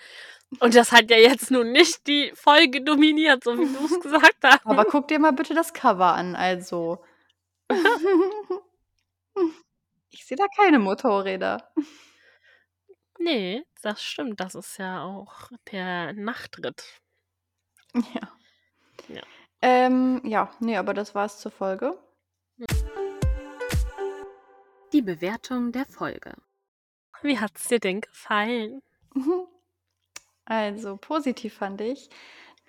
[0.61, 4.37] Und das hat ja jetzt nun nicht die Folge dominiert, so wie du es gesagt
[4.45, 4.65] hast.
[4.65, 6.37] Aber guck dir mal bitte das Cover an.
[6.37, 7.03] Also.
[10.11, 11.73] ich sehe da keine Motorräder.
[13.19, 14.39] Nee, das stimmt.
[14.41, 16.85] Das ist ja auch der Nachtritt.
[17.95, 18.31] Ja.
[19.09, 19.23] Ja.
[19.63, 21.99] Ähm, ja, nee, aber das war's zur Folge.
[24.95, 26.37] Die Bewertung der Folge.
[27.21, 28.81] Wie hat's dir denn gefallen?
[30.47, 32.11] Also positiv fand ich,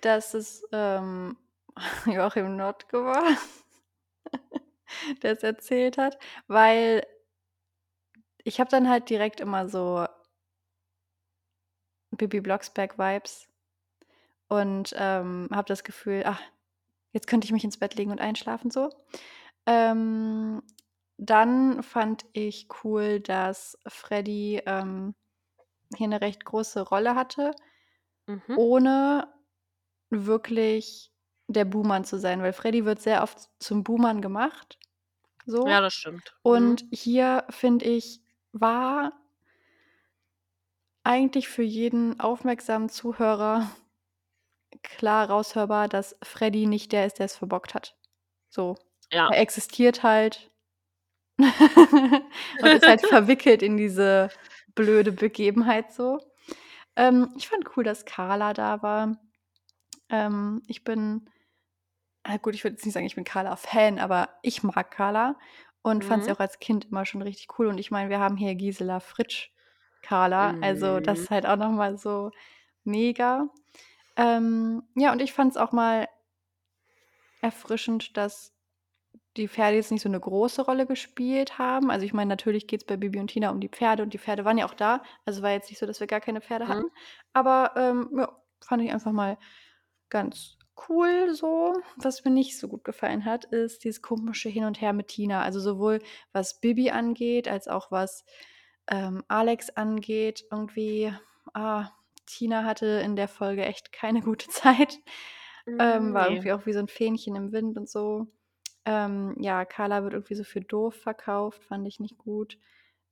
[0.00, 1.36] dass es ähm,
[2.06, 3.36] Joachim Notke war,
[5.22, 7.06] der es erzählt hat, weil
[8.44, 10.06] ich habe dann halt direkt immer so
[12.12, 13.46] Bibi Blocksberg-Vibes
[14.48, 16.40] und ähm, habe das Gefühl, ach,
[17.12, 18.88] jetzt könnte ich mich ins Bett legen und einschlafen so.
[19.66, 20.62] Ähm,
[21.18, 25.14] dann fand ich cool, dass Freddy ähm,
[25.96, 27.52] hier eine recht große Rolle hatte,
[28.28, 28.56] Mhm.
[28.56, 29.28] ohne
[30.10, 31.12] wirklich
[31.48, 34.78] der Buhmann zu sein, weil Freddy wird sehr oft zum Buhmann gemacht.
[35.46, 35.66] So.
[35.68, 36.36] Ja, das stimmt.
[36.42, 39.12] Und hier finde ich, war
[41.04, 43.70] eigentlich für jeden aufmerksamen Zuhörer
[44.82, 47.96] klar raushörbar, dass Freddy nicht der ist, der es verbockt hat.
[48.50, 48.76] So.
[49.12, 49.28] Ja.
[49.30, 50.50] Er existiert halt
[52.60, 54.30] und ist halt verwickelt in diese
[54.74, 56.18] blöde Begebenheit so.
[56.96, 59.16] Ähm, ich fand cool, dass Carla da war.
[60.10, 61.28] Ähm, ich bin,
[62.24, 65.38] ah, gut, ich würde jetzt nicht sagen, ich bin Carla-Fan, aber ich mag Carla
[65.82, 66.34] und fand sie Mhm.
[66.34, 67.66] auch als Kind immer schon richtig cool.
[67.68, 69.50] Und ich meine, wir haben hier Gisela Fritsch,
[70.02, 70.56] Carla.
[70.60, 71.24] Also das Mhm.
[71.24, 72.30] ist halt auch noch mal so
[72.84, 73.48] mega.
[74.16, 76.08] Ähm, ja, und ich fand es auch mal
[77.40, 78.52] erfrischend, dass
[79.36, 81.90] die Pferde jetzt nicht so eine große Rolle gespielt haben.
[81.90, 84.18] Also, ich meine, natürlich geht es bei Bibi und Tina um die Pferde und die
[84.18, 85.02] Pferde waren ja auch da.
[85.24, 86.66] Also, war jetzt nicht so, dass wir gar keine Pferde Mhm.
[86.68, 86.88] hatten.
[87.32, 89.38] Aber, ähm, ja, fand ich einfach mal
[90.10, 90.56] ganz
[90.88, 91.74] cool so.
[91.96, 95.42] Was mir nicht so gut gefallen hat, ist dieses komische Hin und Her mit Tina.
[95.42, 96.00] Also, sowohl
[96.32, 98.24] was Bibi angeht, als auch was,
[98.88, 100.44] ähm, Alex angeht.
[100.50, 101.12] Irgendwie,
[101.54, 101.90] ah,
[102.26, 104.98] Tina hatte in der Folge echt keine gute Zeit.
[105.78, 108.26] Ähm, war irgendwie auch wie so 'n Fähnchen im Wind und so.
[108.86, 112.58] Ähm, ja, Carla wird irgendwie so für doof verkauft, fand ich nicht gut.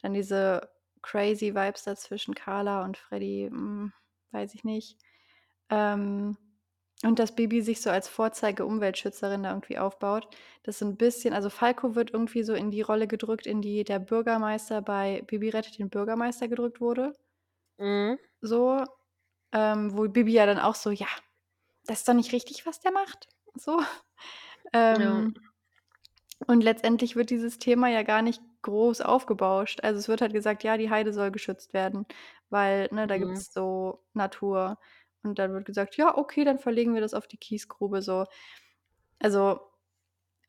[0.02, 0.70] Dann diese
[1.02, 3.92] crazy Vibes da zwischen Carla und Freddy, hm,
[4.32, 4.98] weiß ich nicht.
[5.70, 6.36] Ähm,
[7.04, 10.28] und dass Bibi sich so als Vorzeige-Umweltschützerin da irgendwie aufbaut.
[10.64, 13.84] Das so 'n bisschen also, Falco wird irgendwie so in die Rolle gedrückt, in die
[13.84, 17.14] der Bürgermeister bei Bibi rettet den Bürgermeister gedrückt wurde.
[17.78, 18.18] Mhm.
[18.42, 18.84] So,
[19.52, 21.06] ähm, wo Bibi ja dann auch so: „Ja,
[21.86, 23.80] das ist doch nicht richtig, was der macht“, so.
[24.90, 25.24] Ja.
[26.46, 29.80] Und letztendlich wird dieses Thema ja gar nicht groß aufgebauscht.
[29.82, 32.06] Also, es wird halt gesagt: „Ja, die Heide soll geschützt werden,
[32.50, 33.18] weil, ne, da Mhm.
[33.18, 34.78] gibt's so Natur.“
[35.22, 38.26] Und dann wird gesagt: „Ja, okay, dann verlegen wir das auf die Kiesgrube“, so.
[39.20, 39.60] Also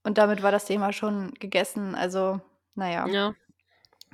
[0.04, 1.96] und damit war das Thema schon gegessen.
[1.96, 2.42] Also,
[2.76, 3.12] na ja.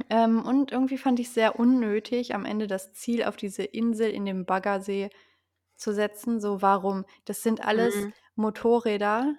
[0.10, 4.26] Ähm, und irgendwie fand ich's sehr unnötig, am Ende das Ziel auf diese Insel in
[4.26, 5.10] dem Baggersee
[5.78, 6.42] zu setzen.
[6.42, 7.06] So, warum?
[7.26, 8.12] Das sind alles Mhm.
[8.36, 9.36] Motorräder,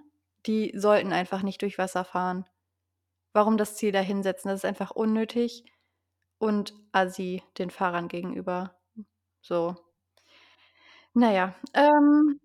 [0.47, 2.45] die sollten einfach nicht durch Wasser fahren.
[3.32, 4.51] Warum das Ziel da hinsetzen?
[4.51, 5.64] Das ist einfach unnötig
[6.38, 8.76] und assi den Fahrern gegenüber.
[9.40, 9.76] So.
[11.14, 12.40] Na ja, ähm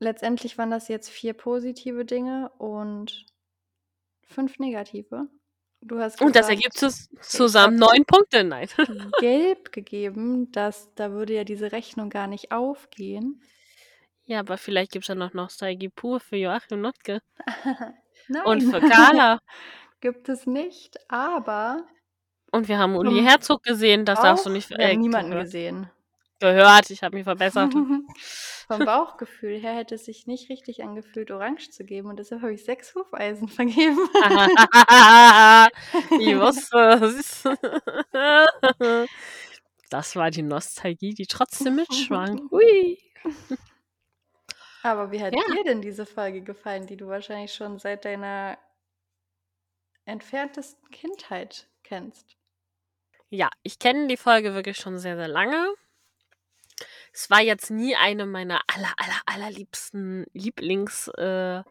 [0.00, 3.26] letztendlich waren das jetzt 4 positive Dinge und
[4.26, 5.28] 5 negative.
[5.80, 8.68] Du hast Und das gesagt ergibt zusammen 9 Punkte, nein.
[9.20, 13.42] gelb gegeben, dass da würde ja diese Rechnung gar nicht aufgehen.
[14.26, 17.20] Ja, aber vielleicht gibt's ja noch Nostalgie pur für Joachim Notke.
[18.44, 19.38] Und Nein, für Carla.
[20.00, 21.84] gibt es nicht, aber
[22.52, 25.46] Und wir haben Uli Herzog gesehen, das darfst du nicht wir haben niemanden gehört.
[25.46, 25.90] gesehen.
[26.40, 27.72] Gehört, ich habe mich verbessert.
[28.66, 32.54] Vom Bauchgefühl her hätte es sich nicht richtig angefühlt, orange zu geben und deshalb habe
[32.54, 33.98] ich 6 Hufeisen vergeben.
[36.18, 37.44] Ich wusste es.
[39.90, 42.48] Das war die Nostalgie, die trotzdem mitschwang.
[42.50, 42.98] Hui.
[44.84, 45.42] Aber wie hat Ja.
[45.48, 48.56] dir denn diese Folge gefallen, die du wahrscheinlich schon seit deiner
[50.06, 52.38] entferntesten Kindheit kennst?
[53.30, 55.74] Ja, ich kenne die Folge wirklich schon sehr, sehr lange.
[57.12, 61.62] Es war jetzt nie eine meiner aller, aller, allerliebsten Lieblings äh,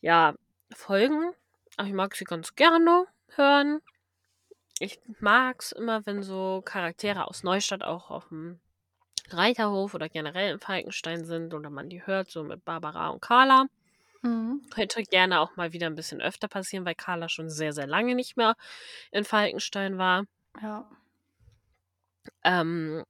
[0.00, 0.34] ja,
[0.74, 1.32] Folgen,
[1.76, 3.06] aber ich mag sie ganz gerne
[3.36, 3.80] hören.
[4.80, 8.58] Ich mag's immer, wenn so Charaktere aus Neustadt auch auf'm
[9.36, 13.66] Reiterhof oder generell in Falkenstein sind oder man die hört, so mit Barbara und Carla.
[14.24, 14.60] Mhm.
[14.70, 18.16] Könnte gerne auch mal wieder 'n bisschen öfter passieren, weil Carla schon sehr, sehr lange
[18.16, 18.56] nicht mehr
[19.12, 20.24] in Falkenstein war.
[20.60, 20.86] Ja.
[22.44, 23.04] Ähm,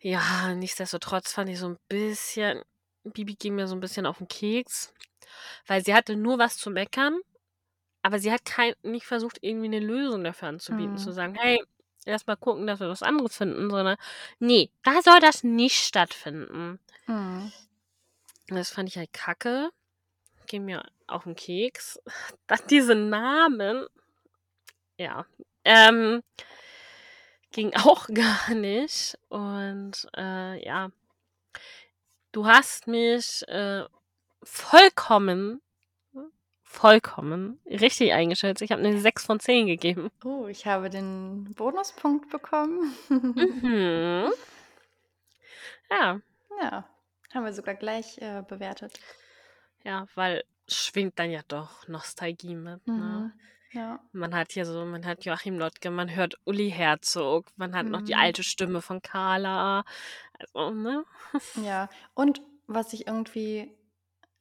[0.00, 2.62] ja, nichtsdestotrotz fand ich so 'n bisschen
[3.04, 4.92] Bibi ging mir so 'n bisschen auf 'n Keks,
[5.66, 7.20] weil sie hatte nur was zu meckern,
[8.02, 11.14] aber sie hat kein nicht versucht, irgendwie 'ne Lösung dafür anzubieten, zu Mhm.
[11.14, 11.60] sagen: „Hey,
[12.06, 13.96] erst mal gucken, dass wir was anderes finden“, sondern
[14.38, 16.78] ne, da soll das nicht stattfinden.
[17.06, 17.52] Mhm.
[18.48, 19.70] Das fand ich halt kacke.
[20.46, 22.00] Ging mir auf 'n Keks.
[22.46, 23.86] Dann diese Namen.
[24.98, 25.26] Ja,
[25.64, 26.22] ähm
[27.52, 30.90] ging auch gar nicht und, äh, ja.
[32.32, 33.84] Du hast mich, äh,
[34.42, 35.60] vollkommen,
[36.72, 38.62] vollkommen richtig eingeschätzt.
[38.62, 40.10] Ich habe 'ne 6 von 10 gegeben.
[40.24, 42.94] Oh, ich habe den Bonuspunkt bekommen.
[43.34, 44.30] Mhm.
[45.90, 46.20] Ja.
[46.60, 46.84] Ja,
[47.34, 49.00] haben wir sogar gleich, äh, bewertet.
[49.84, 53.26] Ja, weil schwingt dann ja doch Nostalgie mit, ne?
[53.26, 53.32] Mhm.
[53.72, 54.00] Ja.
[54.12, 58.02] Man hat hier so man hat Joachim Notke, man hört Uli Herzog, man hat noch
[58.02, 58.20] die Mhm.
[58.20, 59.84] alte Stimme von Carla.
[60.38, 61.04] Also, ne?
[61.54, 63.74] Ja, und was ich irgendwie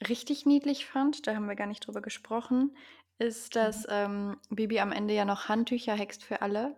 [0.09, 2.75] richtig niedlich fand, da haben wir gar nicht drüber gesprochen,
[3.19, 3.55] ist, Mhm.
[3.55, 6.75] dass, ähm, Bibi am Ende ja noch Handtücher hext für alle.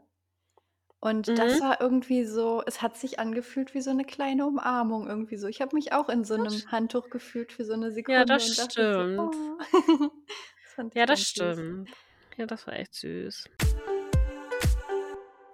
[1.02, 1.62] Und das Mhm.
[1.62, 5.48] war irgendwie so es hat sich angefühlt wie so 'ne kleine Umarmung irgendwie so.
[5.48, 8.44] Ich habe mich auch in so 'nem Das Handtuch gefühlt für so 'ne Ja, das
[8.44, 9.16] Sekunde und dachte so: stimmt.
[9.18, 9.58] „Oh.“
[10.64, 11.58] Das Ja, das süß.
[11.60, 11.96] stimmt.
[12.38, 13.50] Ja, das war echt süß.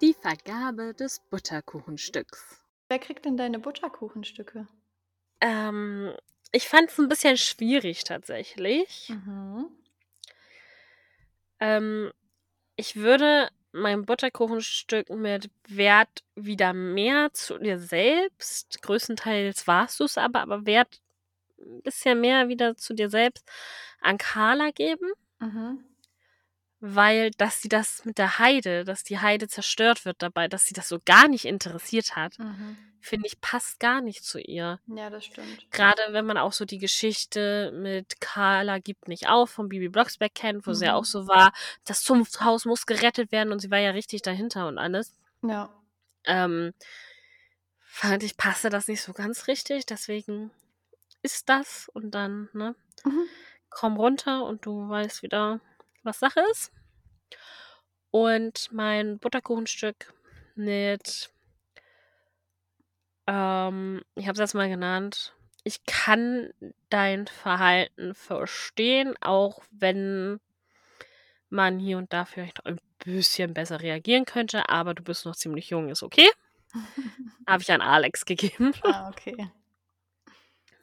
[0.01, 2.59] Die Vergabe des Butterkuchenstücks.
[2.91, 4.67] Wer kriegt denn deine Butterkuchenstücke?
[5.41, 6.13] Ähm,
[6.51, 9.09] ich fand's 'n bisschen schwierig tatsächlich.
[9.09, 9.69] Mhm.
[11.61, 12.11] Ähm,
[12.77, 20.41] ich würde mein Butterkuchenstück mit Wert wieder mehr zu dir selbst größtenteils warst du's aber,
[20.41, 21.01] aber Wert
[21.59, 23.49] 'n bisschen mehr wieder zu dir selbst
[24.01, 25.11] an Carla geben.
[25.41, 25.89] Mhm.
[26.81, 30.73] Weil dass sie das mit der Heide dass die Heide zerstört wird dabei, dass sie
[30.73, 32.88] das so gar nicht interessiert hat, Mhm.
[33.01, 34.79] Finde ich, passt gar nicht zu ihr.
[34.87, 35.65] Ja, das stimmt.
[35.71, 40.33] Grade wenn man auch so die Geschichte mit Carla gibt nicht auf von Bibi Blocksberg
[40.35, 41.05] kennt, wo sie ja auch Mhm.
[41.05, 41.51] so war:
[41.85, 45.15] „Das Zunfthaus muss gerettet werden“, und sie war ja richtig dahinter und alles.
[45.43, 45.69] Ja.
[46.25, 46.73] Ähm,
[47.79, 50.51] fand ich, passte das nicht so ganz richtig, deswegen
[51.21, 52.75] ist das und dann, ne,
[53.05, 53.25] Mhm.
[53.69, 55.59] komm runter und du weißt wieder,
[56.03, 56.71] was Sache ist.
[58.13, 60.13] Und mein Butterkuchenstück
[60.55, 61.29] mit
[63.29, 66.51] ähm, ich habe es jetzt mal genannt: „Ich kann
[66.89, 70.39] dein Verhalten verstehen, auch wenn
[71.51, 75.69] man hier und da vielleicht ein bisschen besser reagieren könnte, aber du bist noch ziemlich
[75.69, 76.29] jung, ist okay.“
[77.47, 78.73] Habe ich an Alex gegeben.
[78.83, 79.51] Ah, okay.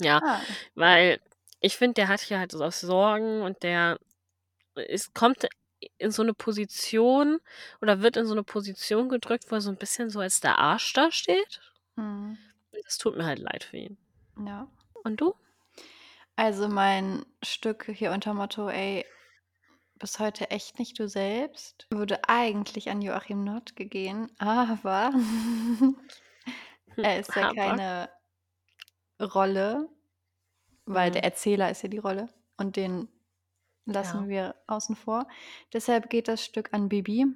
[0.00, 0.46] Ja, Ah.
[0.74, 1.20] weil
[1.60, 3.98] ich finde, der hat hier halt so Sorgen und der
[4.76, 5.46] ist kommt
[5.98, 7.40] in so 'ne Position
[7.82, 10.58] oder wird in so 'ne Position gedrückt, wo er so 'n bisschen so als der
[10.58, 11.60] Arsch dasteht.
[11.96, 12.38] Mhm.
[12.72, 13.96] Und das tut mir halt leid für ihn.
[14.36, 14.68] Ja.
[15.04, 15.34] Und du?
[16.38, 19.06] Also, mein Stück hier unter Motto: „Ey,
[19.98, 25.12] bis heute echt nicht du selbst“, würde eigentlich an Joachim Notke gehen, aber
[27.02, 28.10] er ist ja Aber keine
[29.20, 29.88] Rolle,
[30.86, 31.24] weil der Mhm.
[31.24, 32.28] Erzähler ist ja die Rolle
[32.58, 33.08] und den
[33.86, 34.28] lassen Ja.
[34.28, 35.28] wir außen vor.
[35.72, 37.26] Deshalb geht das Stück an Bibi,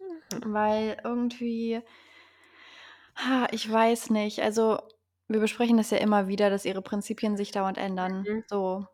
[0.00, 0.40] Mhm.
[0.44, 1.82] weil irgendwie
[3.16, 4.40] ha, ich weiß nicht.
[4.40, 4.78] Also,
[5.28, 8.28] wir besprechen das ja immer wieder, dass ihre Prinzipien sich dauernd ändern.
[8.28, 8.40] Mhm.
[8.46, 8.86] So,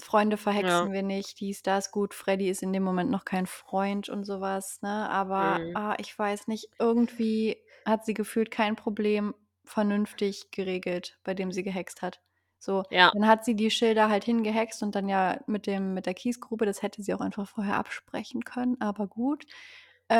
[0.00, 0.88] Freunde Ja.
[0.88, 1.92] verhexen wir nicht, dies, das.
[1.92, 5.08] Gut, Freddie ist in dem Moment noch kein Freund und so was, ne?
[5.10, 5.74] Aber, Mhm.
[5.74, 11.62] ah, ich weiß nicht, irgendwie hat sie gefühlt kein Problem vernünftig geregelt, bei dem sie
[11.64, 12.22] gehext hat.
[12.58, 13.12] So, Ja.
[13.12, 16.66] dann hat sie die Schilder halt hingehext und dann ja mit dem mit der Kiesgrube,
[16.66, 19.46] das hätte sie auch einfach vorher absprechen können, aber gut.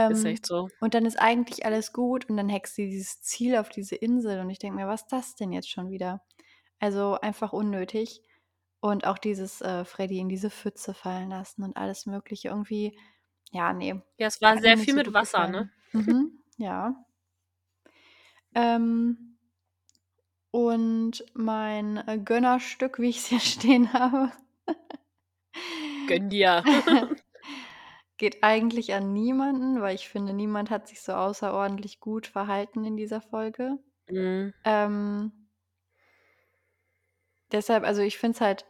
[0.08, 0.70] Ist Ähm, echt so.
[0.80, 4.40] und dann ist eigentlich alles gut und dann hext sie dieses Ziel auf diese Insel
[4.40, 6.22] und ich denke mir: „Was ist das denn jetzt schon wieder?“
[6.80, 8.22] Also, einfach unnötig.
[8.80, 12.98] Und auch dieses, äh, Freddie in diese Pfütze fallen lassen und alles Mögliche irgendwie
[13.52, 15.68] ja, ne, Ja, es war hat mir sehr nicht viel so mit gut Wasser, ne?
[15.68, 15.70] gefallen.
[15.92, 17.04] Mhm, ja.
[18.54, 19.36] Ähm
[20.54, 24.30] und mein, äh, Gönnerstück, wie ich's hier stehen habe
[26.06, 26.64] Gönn dir.
[28.24, 32.96] geht eigentlich an niemanden, weil ich finde, niemand hat sich so außerordentlich gut verhalten in
[32.96, 33.78] dieser Folge.
[34.10, 34.54] Mhm.
[34.64, 35.32] Ähm
[37.52, 38.64] deshalb also, ich finde es halt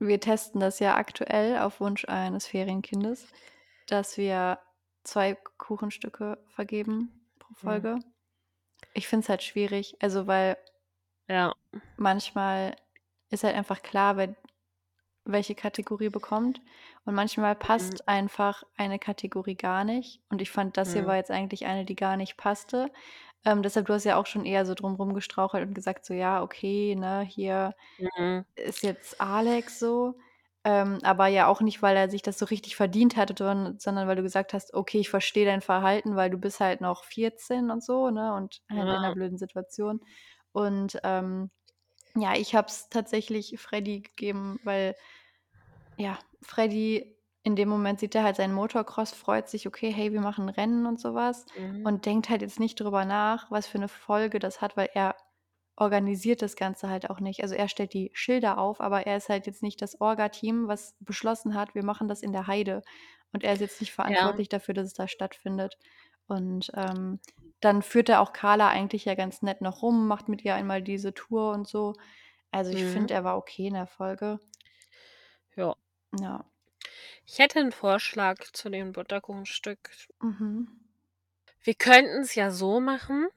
[0.00, 3.28] wir testen das ja aktuell auf Wunsch eines Ferienkindes,
[3.86, 4.58] dass wir
[5.04, 7.56] 2 K Kuchenstücke vergeben pro Mhm.
[7.56, 7.98] Folge.
[8.94, 10.56] Ich finde es halt schwierig, also, weil
[11.28, 11.54] Ja.
[11.96, 12.76] manchmal
[13.30, 14.34] ist halt einfach klar, wer
[15.24, 16.60] welche Kategorie bekommt
[17.04, 17.96] und manchmal Mhm.
[17.96, 21.08] passt einfach eine Kategorie gar nicht und ich fand, das hier Mhm.
[21.08, 22.90] war jetzt eigentlich eine, die gar nicht passte.
[23.46, 26.14] Ähm, deshalb du hast ja auch schon eher so drum rum gestrauchelt und gesagt so:
[26.14, 28.44] „Ja, okay, ne, hier Mhm.
[28.56, 30.16] ist jetzt Alex so.“
[30.64, 33.34] Ähm, aber ja auch nicht, weil er sich das so richtig verdient hatte,
[33.78, 37.04] sondern weil du gesagt hast: „Okay, ich verstehe dein Verhalten, weil du bist halt noch
[37.04, 39.14] 14 und so, ne, und halt in 'ner Ja.
[39.14, 40.00] blöden Situation.“
[40.52, 41.50] Und, ähm,
[42.16, 44.96] ja, ich habe es tatsächlich Freddie gegeben, weil
[45.96, 50.20] ja, Freddie in dem Moment sieht er halt seinen Motocross, freut sich: „Okay, hey, wir
[50.20, 51.84] machen Rennen“ und so was Mhm.
[51.84, 55.16] und denkt halt jetzt nicht drüber nach, was für 'ne Folge das hat, weil er
[55.76, 57.42] organisiert das Ganze halt auch nicht.
[57.42, 60.96] Also, er stellt die Schilder auf, aber er ist halt jetzt nicht das Orga-Team, was
[61.00, 62.82] beschlossen hat: „Wir machen das in der Heide.“
[63.32, 64.34] Und er ist jetzt nicht Ja.
[64.34, 65.76] verantwortlich dafür, dass es da stattfindet.
[66.28, 67.20] Und, ähm,
[67.60, 70.82] dann führt er auch Carla eigentlich ja ganz nett noch rum, macht mit ihr einmal
[70.82, 71.94] diese Tour und so.
[72.52, 72.84] Also, ich Mhm.
[72.86, 74.40] finde, er war okay in der Folge.
[76.20, 76.44] Ja.
[77.26, 79.90] Ich hätte 'n Vorschlag zu dem Butterkuchenstück.
[80.22, 80.68] Mhm.
[81.62, 83.28] Wir könnten's ja so machen,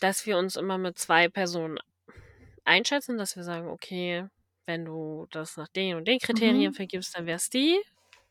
[0.00, 1.78] dass wir uns immer mit 2 Personen
[2.64, 4.26] einschätzen, dass wir sagen: „Okay,
[4.66, 6.74] wenn du das nach den und den Kriterien Mhm.
[6.74, 7.80] vergibst, dann wär's die.“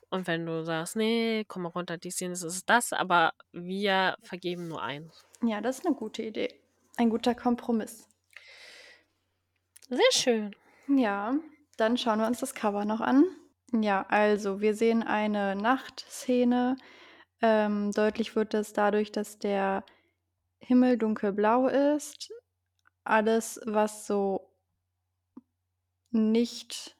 [0.10, 4.68] Und wenn du sagst: „Ne, komm mal runter, die Szene, ist das“, aber wir vergeben
[4.70, 5.24] nur eins.
[5.42, 6.50] Ja, das ist 'ne gute Idee.
[6.98, 8.06] Ein guter Kompromiss.
[9.90, 10.56] Sehr schön.
[10.88, 11.36] Ja,
[11.78, 13.26] dann schauen wir uns das Cover noch an.
[13.74, 16.76] Ja, also wir sehen eine Nachtszene.
[17.42, 19.86] Ähm, deutlich wird das dadurch, dass der
[20.60, 22.32] Himmel dunkelblau ist.
[23.04, 24.52] Alles, was so
[26.12, 26.96] nicht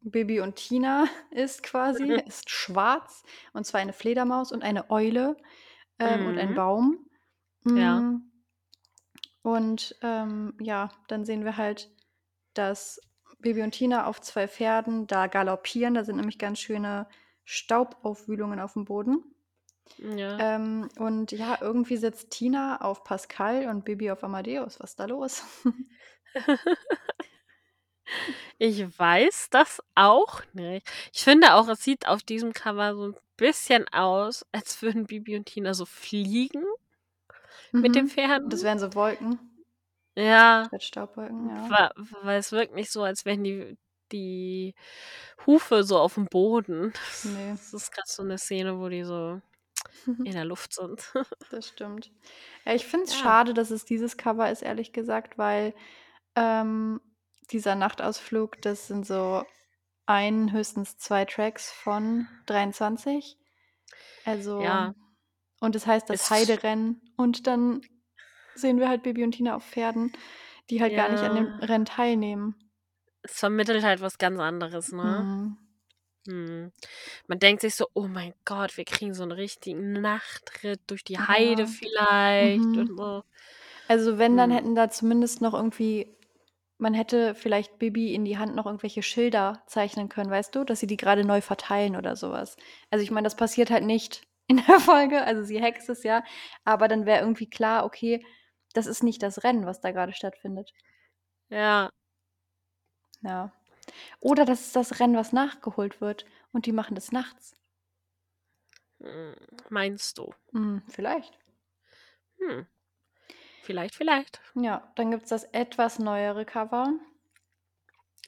[0.00, 2.22] Bibi und Tina ist quasi, Mhm.
[2.26, 3.22] ist schwarz.
[3.52, 5.36] Und zwar eine Fledermaus und eine Eule,
[5.98, 6.54] ähm, und ein Mhm.
[6.54, 7.06] Baum.
[7.74, 8.04] Ja.
[8.04, 8.32] Hm.
[9.42, 11.90] Und, ähm, ja, dann sehen wir halt,
[12.54, 13.00] dass
[13.42, 15.94] Bibi und Tina auf 2 Pferden da galoppieren.
[15.94, 17.08] Da sind nämlich ganz schöne
[17.44, 19.24] Staubaufwühlungen aufm Boden.
[19.98, 20.42] Ja.
[20.42, 24.80] Ähm, und ja, irgendwie sitzt Tina auf Pascal und Bibi auf Amadeus.
[24.80, 25.42] Was ist da los?
[28.58, 30.86] Ich weiß das auch nicht.
[31.12, 35.36] Ich finde auch, es sieht auf diesem Cover so 'n bisschen aus, als würden Bibi
[35.36, 36.64] und Tina so fliegen
[37.80, 38.08] mit den Mhm.
[38.08, 38.50] Pferden.
[38.50, 39.38] Das wären so Wolken.
[40.16, 40.68] Ja.
[40.68, 41.72] Statt Staubwolken, ja.
[42.22, 43.78] Weil es wirkt nicht so, als wären die
[44.12, 44.74] die
[45.46, 46.92] Hufe so aufm Boden.
[47.24, 47.58] Ne.
[47.72, 49.40] Das ist grad so 'ne Szene, wo die so
[50.24, 51.12] in der Luft sind.
[51.50, 52.10] Das stimmt.
[52.64, 53.16] Ja, ich finde es Ja.
[53.16, 55.74] schade, dass es dieses Cover ist, ehrlich gesagt, weil,
[56.36, 57.00] ähm,
[57.50, 59.44] dieser Nachtausflug, das sind so
[60.06, 63.38] 1, höchstens 2 Tracks von 23.
[64.24, 64.94] Also Ja.
[65.60, 67.82] und das heißt das Heiderennen und dann
[68.54, 70.12] sehen wir halt Bibi und Tina auf Pferden,
[70.70, 71.60] die halt gar nicht an dem Ja.
[71.60, 72.56] Rennen teilnehmen.
[73.24, 75.28] Es vermittelt halt was ganz anderes, ne?
[75.32, 75.56] Mhm.
[76.26, 76.72] Mhm.
[77.28, 81.18] Man denkt sich so: „Oh mein Gott, wir kriegen so 'n richtigen Nachtritt durch die
[81.20, 81.68] Heide Ja.
[81.68, 82.78] vielleicht Mhm.
[82.78, 83.24] und so.“
[83.88, 84.52] Also, wenn, dann Mhm.
[84.52, 86.16] hätten da zumindest noch irgendwie
[86.78, 90.80] man hätte vielleicht Bibi in die Hand noch irgendwelche Schilder zeichnen können, weißt du, dass
[90.80, 92.56] sie die grade neu verteilen oder so was.
[92.90, 96.24] Also, ich meine, das passiert halt nicht in der Folge, also sie hext es ja,
[96.64, 98.24] aber dann wäre irgendwie klar, okay,
[98.72, 100.72] das ist nicht das Rennen, was da grade stattfindet.
[101.50, 101.92] Ja.
[103.22, 103.52] Ja.
[104.20, 107.56] Oder das ist das Rennen, was nachgeholt wird und die machen das nachts.
[109.00, 109.34] Hm,
[109.70, 110.32] meinst du?
[110.52, 111.38] Hm, vielleicht.
[112.38, 112.62] Hm.
[113.60, 114.42] Vielleicht, vielleicht.
[114.54, 116.94] Ja, dann gibt's das etwas neuere Cover.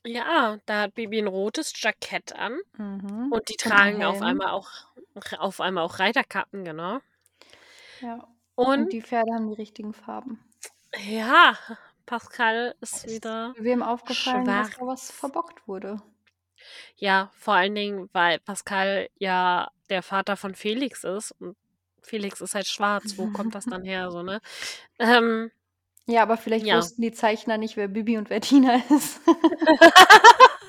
[0.06, 3.30] Ja, da hat Bibi 'n rotes Jackett an Mhm.
[3.30, 4.70] und die Und tragen auf einmal auch
[5.38, 7.00] auf einmal auch Reiterkappen, genau.
[8.00, 8.33] Ja.
[8.56, 10.38] Und Und die Pferde haben die richtigen Farben.
[11.08, 11.56] Ja,
[12.06, 14.70] Pascal ist Ist wieder wem aufgefallen, dass schwarz.
[14.70, 16.00] da was verbockt wurde?
[16.96, 21.56] Ja, vor allen Dingen, weil Pascal ja der Vater von Felix ist und
[22.02, 23.18] Felix ist halt schwarz.
[23.18, 24.40] Wo kommt das dann her so, ne?
[24.98, 25.50] Ähm
[26.06, 26.72] Ja, aber vielleicht Ja.
[26.72, 29.20] wussten die Zeichner nicht, wer Bibi und wer Tina ist.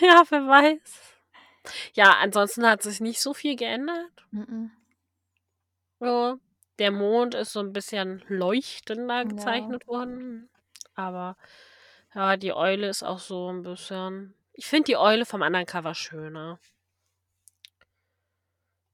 [0.00, 1.16] Ja, wer weiß.
[1.94, 4.10] Ja, ansonsten hat sich nicht so viel geändert.
[4.32, 4.70] Mhm.
[6.02, 6.40] So,
[6.78, 9.76] der Mond ist so 'n bisschen leuchtender Ja.
[9.76, 10.48] gezeichnet worden,
[10.94, 11.36] aber
[12.14, 15.94] ja, die Eule ist auch so 'n bisschen ich finde die Eule vom anderen Cover
[15.94, 16.58] schöner.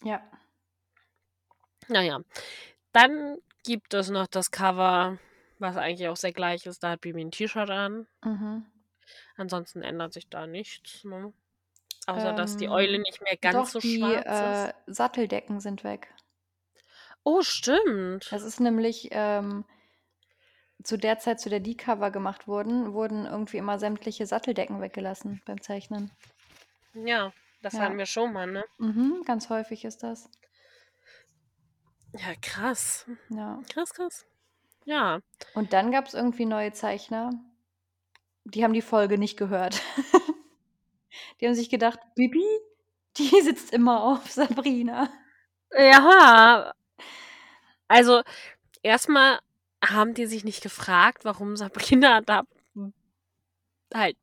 [0.05, 0.29] Ja.
[1.89, 2.21] Na ja.
[2.93, 5.19] Dann gibt es noch das Cover,
[5.59, 6.83] was eigentlich auch sehr gleich ist.
[6.83, 8.07] Da hat Bibi 'n T-Shirt an.
[8.25, 8.67] Mhm.
[9.39, 11.33] Ansonsten ändert sich da nichts, ne?
[12.07, 14.67] Außer, dass die Eule Ähm, nicht mehr doch, ganz so die, schwarz ist.
[14.67, 16.16] äh, Satteldecken sind weg.
[17.29, 18.31] Oh, stimmt.
[18.31, 19.65] Das ist nämlich, ähm
[20.85, 25.41] zu der Zeit, zu der die Cover gemacht wurden, wurden irgendwie immer sämtliche Satteldecken weggelassen
[25.45, 26.13] beim Zeichnen.
[26.95, 27.81] Ja, das Ja.
[27.81, 28.65] hatten wir schon mal, ne?
[28.79, 30.31] Mhm, ganz häufig ist das.
[32.13, 33.07] Ja, krass.
[33.31, 33.61] Ja.
[33.73, 34.25] Krass, krass.
[34.85, 35.21] Ja.
[35.55, 37.31] Und dann gab's irgendwie neue Zeichner,
[38.45, 39.83] die haben die Folge nicht gehört.
[41.41, 42.45] Die haben sich gedacht: „Bibi,
[43.19, 45.09] die sitzt immer auf Sabrina.“
[45.77, 46.73] Ja.
[47.89, 48.23] Also,
[48.83, 49.41] erst mal
[49.85, 52.43] haben die sich nicht gefragt, warum Sabrina da
[53.95, 54.17] halt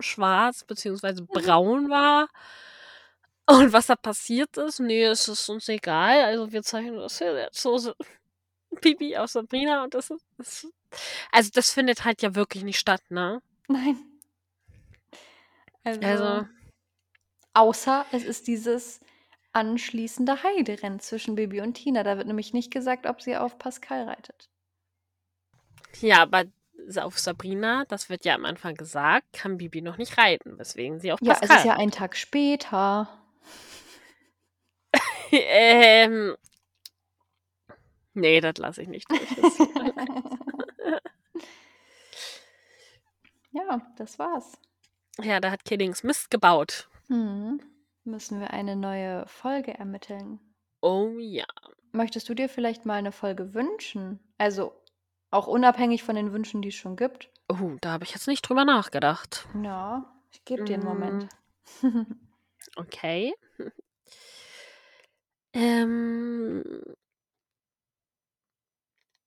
[0.00, 2.28] schwarz beziehungsweise braun war
[3.46, 4.80] und was da passiert ist.
[4.80, 6.22] Ne, es ist uns egal.
[6.24, 7.94] Also, wir zeichnen das hier jetzt so so
[8.80, 10.66] Bibi auf Sabrina und das ist das
[11.32, 13.42] also, das findet halt ja wirklich nicht statt, ne?
[13.68, 13.98] Nein.
[15.84, 16.46] Also Also
[17.54, 19.00] außer es ist dieses
[19.52, 22.02] anschließende Heiderennen zwischen Bibi und Tina.
[22.02, 24.48] Da wird nämlich nicht gesagt, ob sie auf Pascal reitet.
[26.00, 26.44] Ja, aber
[26.96, 31.12] auf Sabrina, das wird ja am Anfang gesagt, kann Bibi noch nicht reiten, weswegen sie
[31.12, 33.08] auf Ja, es Pascal ist ja ein Tag später.
[35.30, 36.36] Ähm
[38.14, 39.20] Ne, das lasse ich nicht durch.
[43.50, 44.58] Ja, das war's.
[45.20, 46.88] Ja, da hat Kiddings Mist gebaut.
[47.08, 47.60] Hm.
[48.04, 50.40] Müssen wir eine neue Folge ermitteln?
[50.80, 51.44] Oh ja.
[51.92, 54.20] Möchtest du dir vielleicht mal eine Folge wünschen?
[54.38, 54.72] Also
[55.30, 57.30] auch unabhängig von den Wünschen, die es schon gibt?
[57.48, 59.46] Oh, da habe ich jetzt nicht drüber nachgedacht.
[59.62, 61.28] Ja, ich gebe dir einen Moment.
[62.76, 63.34] Okay.
[65.54, 66.62] Ähm.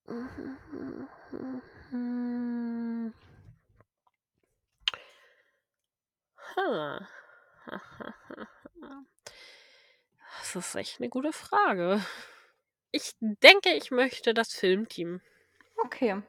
[6.56, 7.08] Ha.
[10.52, 12.04] Das ist echt eine gute Frage.
[12.90, 15.22] Ich denke, ich möchte das Filmteam.
[15.78, 16.22] Okay.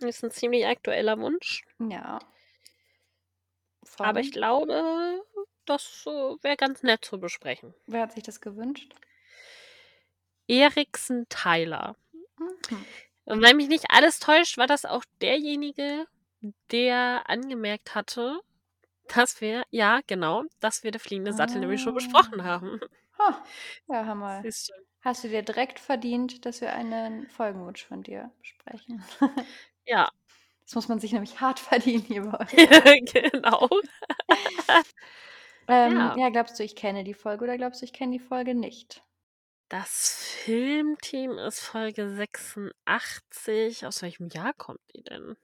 [0.00, 1.64] Das ist ein ziemlich aktueller Wunsch.
[1.78, 2.18] Ja.
[3.98, 5.22] Aber ich glaube,
[5.64, 7.74] das äh, wäre ganz nett zu besprechen.
[7.86, 8.94] Wer hat sich das gewünscht?
[10.46, 11.96] Eriksen Tyler.
[12.38, 12.84] Mhm.
[13.24, 16.06] Und wenn mich nicht alles täuscht, war das auch derjenige,
[16.70, 18.40] der angemerkt hatte,
[19.14, 22.44] dass wir, ja, genau, dass wir der fliegende Sattel nämlich schon besprochen Ah.
[22.44, 22.80] haben.
[23.18, 23.44] Ha,
[23.88, 24.42] ja, Hammer.
[25.02, 29.04] Hast du dir direkt verdient, dass wir einen Folgenwunsch von dir besprechen?
[29.86, 30.10] Ja,
[30.64, 32.38] Das muss man sich nämlich hart verdienen hier bei
[33.04, 33.04] euch.
[33.12, 33.68] genau.
[35.68, 36.16] Ähm, Ja.
[36.16, 39.02] ja, glaubst du, ich kenne die Folge oder glaubst du, ich kenne die Folge nicht?
[39.68, 43.86] Das Filmteam ist Folge 86.
[43.86, 45.36] Aus welchem Jahr kommt die denn?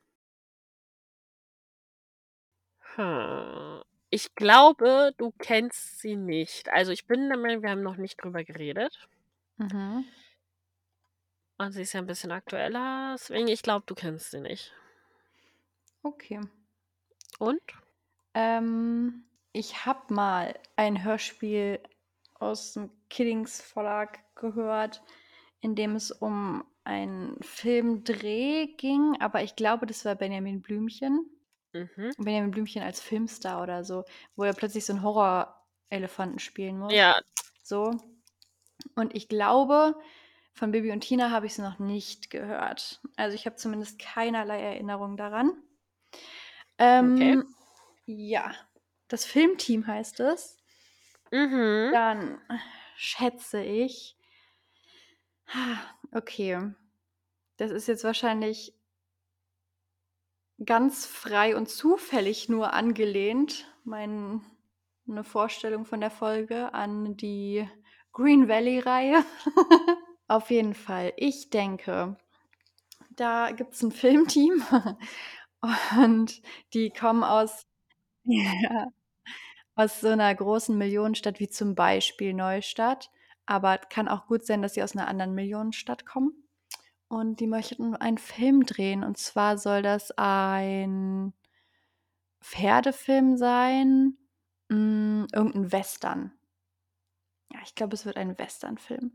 [2.97, 3.83] Hm.
[4.11, 6.69] Ich glaube, du kennst sie nicht.
[6.71, 9.09] Also ich bin der Meinung, wir haben noch nicht drüber geredet.
[9.57, 10.05] Mhm.
[11.59, 13.15] Und sie ist ja ein bisschen aktueller.
[13.15, 14.73] Deswegen, ich glaube, du kennst sie nicht.
[16.03, 16.41] Okay.
[17.39, 17.61] Und?
[18.35, 21.81] Ähm, ich habe mal ein Hörspiel
[22.35, 25.03] aus dem Kiddings Verlag gehört,
[25.61, 31.29] in dem es um einen Filmdreh ging, aber ich glaube, das war Benjamin Blümchen.
[31.97, 32.13] Mhm.
[32.19, 34.05] Benjamin Blümchen als Filmstar oder so,
[34.37, 36.93] wo er plötzlich so einen Horror-Elefanten spielen muss.
[36.93, 37.21] Ja,
[37.63, 37.93] So.
[38.95, 39.95] Und ich glaube,
[40.53, 43.01] von Bibi und Tina habe ich es noch nicht gehört.
[43.17, 45.53] Also ich habe zumindest keinerlei Erinnerung daran.
[46.79, 47.45] Ähm,
[48.07, 48.55] Ja,
[49.09, 50.57] das Filmteam heißt es.
[51.31, 51.91] mhm.
[51.93, 52.41] Dann
[52.97, 54.17] schätze ich.
[56.13, 56.73] Okay.
[57.57, 58.75] Das ist jetzt wahrscheinlich
[60.65, 64.41] ganz frei und zufällig nur angelehnt, meine
[65.23, 67.69] Vorstellung von der Folge an die
[68.13, 69.25] Green Valley-Reihe.
[70.29, 71.13] Auf jeden Fall.
[71.17, 72.17] Ich denke,
[73.11, 74.65] da gibt es ein Filmteam
[76.01, 76.43] und
[76.75, 77.67] die kommen aus,
[78.25, 78.87] ja,
[79.75, 83.11] aus so einer großen Millionenstadt wie zum Beispiel Neustadt.
[83.45, 86.46] Aber kann auch gut sein, dass sie aus einer anderen Millionenstadt kommen.
[87.09, 89.05] Und die möchten einen Film drehen.
[89.05, 91.33] Und zwar soll das ein
[92.41, 94.17] Pferdefilm sein.
[94.69, 96.33] Mm, irgendein Western.
[97.53, 99.15] Ja, ich glaube, es wird ein Westernfilm.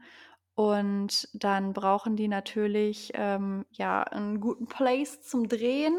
[0.56, 5.98] Und dann brauchen die natürlich ähm, ja einen guten Place zum Drehen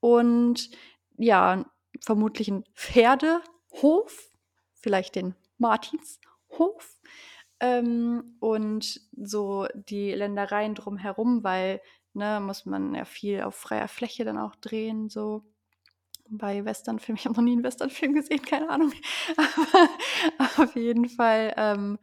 [0.00, 0.70] und
[1.16, 1.64] ja,
[2.04, 4.32] vermutlich einen Pferdehof,
[4.74, 7.00] vielleicht den Martinshof
[7.60, 11.80] ähm, und so die Ländereien drumherum, weil
[12.14, 15.44] ne, muss man ja viel auf freier Fläche dann auch drehen, so
[16.30, 17.18] bei Westernfilmen.
[17.18, 18.92] Ich habe noch nie einen Westernfilm gesehen, keine Ahnung.
[20.38, 21.98] Aber auf jeden Fall, ähm,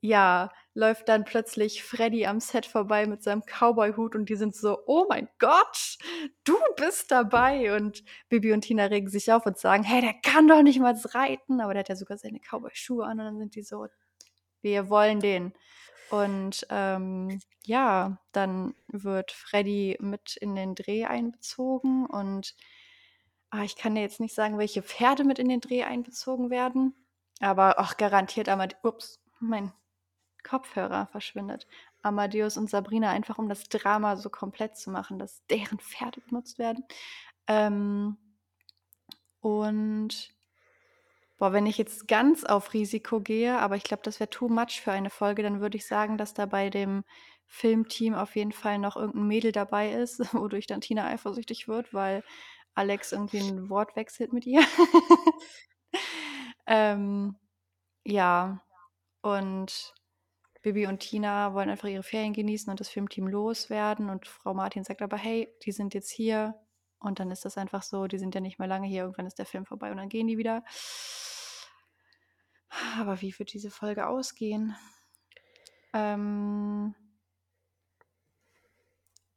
[0.00, 4.78] ja, läuft dann plötzlich Freddy am Set vorbei mit seinem Cowboy-Hut und die sind so,
[4.86, 5.98] oh mein Gott,
[6.44, 7.74] du bist dabei.
[7.74, 10.94] Und Bibi und Tina regen sich auf und sagen, hey, der kann doch nicht mal
[11.14, 11.60] reiten.
[11.60, 13.86] Aber der hat ja sogar seine Cowboy-Schuhe an und dann sind die so,
[14.64, 15.52] wir wollen den.
[16.10, 22.54] Und ähm, ja, dann wird Freddy mit in den Dreh einbezogen und
[23.50, 26.94] ah, ich kann dir jetzt nicht sagen, welche Pferde mit in den Dreh einbezogen werden,
[27.40, 29.72] aber auch garantiert Amadeus, ups, mein
[30.42, 31.66] Kopfhörer verschwindet.
[32.02, 36.58] Amadeus und Sabrina einfach, um das Drama so komplett zu machen, dass deren Pferde benutzt
[36.58, 36.84] werden.
[37.46, 38.18] Ähm,
[39.40, 40.33] und
[41.38, 44.80] Boah, wenn ich jetzt ganz auf Risiko gehe, aber ich glaube, das wäre too much
[44.82, 47.04] für eine Folge, dann würde ich sagen, dass da bei dem
[47.46, 52.22] Filmteam auf jeden Fall noch irgendein Mädel dabei ist, wodurch dann Tina eifersüchtig wird, weil
[52.74, 54.62] Alex irgendwie ein Wort wechselt mit ihr.
[56.66, 57.36] ähm,
[58.04, 58.60] ja,
[59.22, 59.94] und
[60.62, 64.08] Bibi und Tina wollen einfach ihre Ferien genießen und das Filmteam loswerden.
[64.10, 66.54] Und Frau Martin sagt aber, hey, die sind jetzt hier.
[67.04, 69.02] Und dann ist das einfach so, die sind ja nicht mehr lange hier.
[69.02, 70.64] Irgendwann ist der Film vorbei und dann gehen die wieder.
[72.98, 74.74] Aber wie wird diese Folge ausgehen?
[75.92, 76.94] Ähm,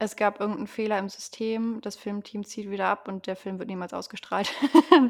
[0.00, 3.68] es gab irgendeinen Fehler im System, das Filmteam zieht wieder ab und der Film wird
[3.68, 4.52] niemals ausgestrahlt.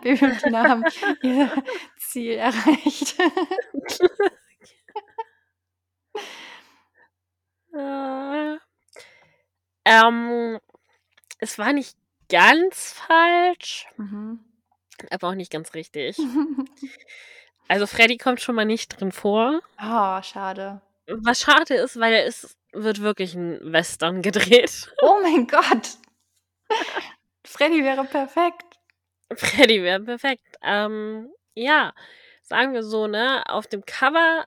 [0.03, 0.85] Baby und Tina haben
[1.23, 1.51] ihr
[1.99, 3.19] Ziel erreicht.
[7.75, 8.57] Äh,
[9.85, 10.59] ähm,
[11.39, 11.97] es war nicht
[12.29, 14.41] ganz falsch, Mhm.
[15.11, 16.17] aber auch nicht ganz richtig.
[17.71, 19.61] Also, Freddy kommt schon mal nicht drin vor.
[19.79, 20.81] Oh, schade.
[21.07, 24.91] Was schade ist, weil es wird wirklich 'n Western gedreht.
[25.03, 25.99] Oh mein Gott.
[27.47, 28.79] Freddy wäre perfekt.
[29.35, 30.47] Freddy wäre perfekt.
[30.63, 31.93] Ähm, ja,
[32.43, 34.47] sagen wir so, ne, auf dem Cover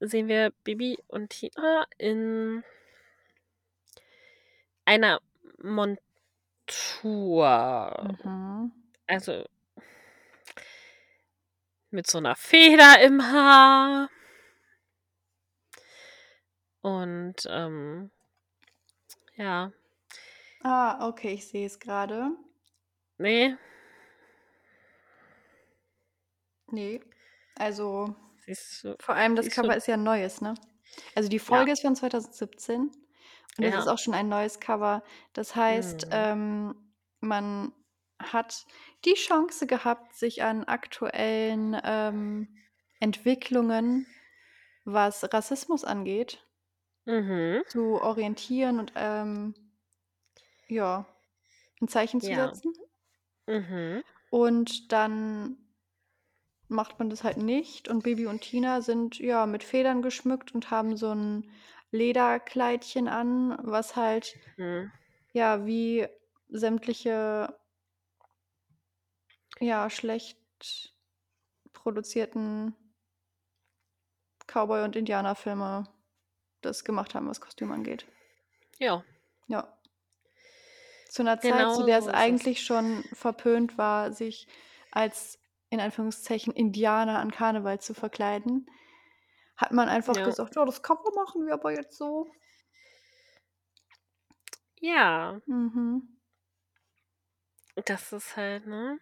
[0.00, 2.64] sehen wir Bibi und Tina in
[4.86, 5.20] einer
[6.68, 8.18] Montur.
[8.24, 8.72] Mhm.
[9.08, 9.44] Also
[11.92, 14.10] mit so 'ner Feder im Haar.
[16.84, 18.10] Und, ähm
[19.36, 19.72] ja.
[20.64, 22.32] Ah, okay, ich sehe es grade.
[23.20, 23.58] Ne.
[26.70, 27.00] Ne,
[27.56, 28.14] also
[29.00, 29.50] vor allem das?
[29.50, 30.54] Cover ist ja 'n neues, ne?
[31.14, 31.64] Also, die Ja.
[31.64, 32.90] Folge ist von 2017
[33.58, 33.88] und es ist Ja.
[33.88, 35.02] auch schon ein neues Cover.
[35.34, 36.12] Das heißt, Mhm.
[36.12, 36.74] ähm,
[37.20, 37.72] man
[38.20, 38.66] hat
[39.04, 42.58] die Chance gehabt, sich an aktuellen, ähm,
[43.00, 44.06] Entwicklungen,
[44.84, 46.44] was Rassismus angeht
[47.06, 47.62] Mhm.
[47.66, 49.54] zu orientieren und, ähm
[50.68, 51.06] ja,
[51.82, 52.34] 'n Zeichen zu Ja.
[52.34, 52.72] setzen.
[53.48, 54.02] Mhm.
[54.32, 55.56] Und dann
[56.70, 60.70] macht man das halt nicht und Bibi und Tina sind, ja, mit Federn geschmückt und
[60.70, 61.50] haben so 'n
[61.92, 64.90] Lederkleidchen an, was halt Mhm.
[65.32, 66.06] ja, wie
[66.48, 67.58] sämtliche
[69.60, 70.38] ja, schlecht
[71.72, 72.74] produzierten
[74.46, 75.84] Cowboy und Indianerfilme
[76.62, 78.06] das gemacht haben, was Kostüm angeht.
[78.80, 79.04] Ja.
[79.48, 79.78] Ja.
[81.10, 82.50] Zu 'ner Zeit, Genau zu der es so ist es.
[82.50, 84.46] eigentlich schon verpönt war, sich
[84.90, 85.38] als
[85.70, 88.66] in Anführungszeichen Indianer an Karneval zu verkleiden,
[89.58, 90.24] hat man einfach Ja.
[90.24, 92.28] gesagt: „Ja, das Cover machen wir aber jetzt so.“
[94.80, 95.40] Ja.
[95.46, 96.08] Mhm.
[97.86, 98.98] Das ist halt, ne?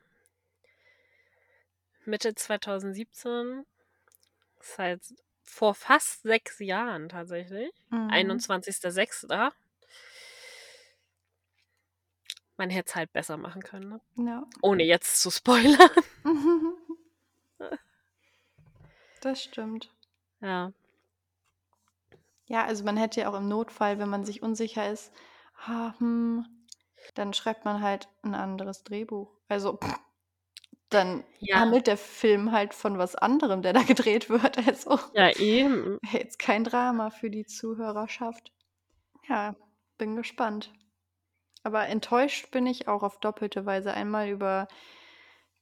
[2.07, 3.65] Mitte 2017.
[4.61, 5.03] Ist halt
[5.45, 7.73] vor fast 6 Jahren tatsächlich.
[7.91, 8.11] Mhm.
[8.11, 9.53] 21.06.
[12.59, 14.01] Man hätte es halt besser machen können, ne?
[14.17, 14.47] Ja.
[14.63, 15.91] Ohne jetzt zu spoilern.
[19.23, 19.91] Das stimmt.
[20.43, 20.73] Ja.
[22.49, 25.13] Ja, also, man hätte ja auch im Notfall, wenn man sich unsicher ist,
[25.67, 26.47] ah, hm,
[27.15, 29.33] dann schreibt man halt 'n anderes Drehbuch.
[29.49, 29.79] Also,
[30.91, 31.61] dann Ja.
[31.61, 34.59] handelt der Film halt von was anderem, der da gedreht wird.
[34.69, 35.99] Also Ja, eben.
[36.03, 38.53] wäre jetzt kein Drama für die Zuhörerschaft.
[39.29, 39.57] Ja,
[39.99, 40.73] bin gespannt.
[41.65, 43.95] Aber enttäuscht bin ich auch auf doppelte Weise.
[43.95, 44.69] Einmal über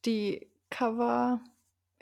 [0.07, 0.51] die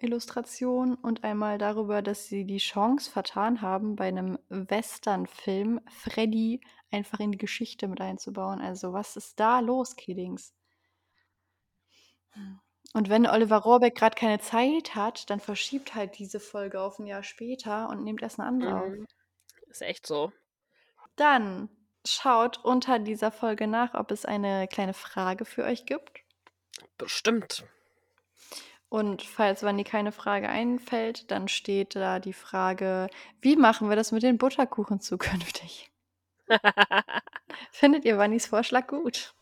[0.02, 6.60] Coverillustration und einmal darüber, dass sie die Chance vertan haben, bei 'nem Westernfilm Freddy
[6.90, 8.60] einfach in die Geschichte mit einzubauen.
[8.60, 10.50] Also, was ist da los, Kiddings?
[12.94, 17.06] Und wenn Oliver Rohrbeck grad keine Zeit hat, dann verschiebt halt diese Folge auf 'n
[17.06, 18.92] Jahr später und nehmt erst 'ne andere auf.
[18.92, 19.06] Mhm.
[19.68, 20.32] Ist echt so.
[21.18, 21.68] Dann
[22.06, 26.22] schaut unter dieser Folge nach, ob es eine kleine Frage für euch gibt.
[26.98, 27.64] Bestimmt.
[28.92, 33.08] Und falls Wanni keine Frage einfällt, dann steht da die Frage:
[33.40, 35.90] „Wie machen wir das mit den Butterkuchen zukünftig?“
[37.72, 39.34] Findet ihr Wannis Vorschlag gut?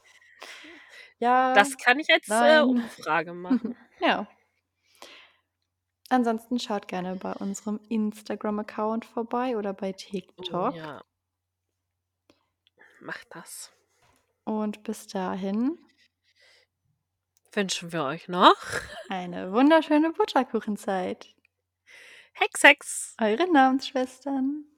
[1.18, 2.62] Ja, Das kann ich als, äh.
[2.62, 3.76] Umfrage machen.
[4.00, 4.26] Ja.
[6.10, 9.92] Ansonsten schaut gerne bei unserem Instagram-Account vorbei oder bei
[10.38, 10.74] Oh TikTok.
[10.74, 11.02] ja.
[13.00, 13.72] Macht das.
[14.44, 15.78] Und bis dahin
[17.52, 18.56] Wünschen wir euch noch
[19.08, 21.34] eine wunderschöne Butterkuchenzeit.
[22.32, 23.16] Hex, Hex.
[23.20, 24.69] Eure Namensschwestern.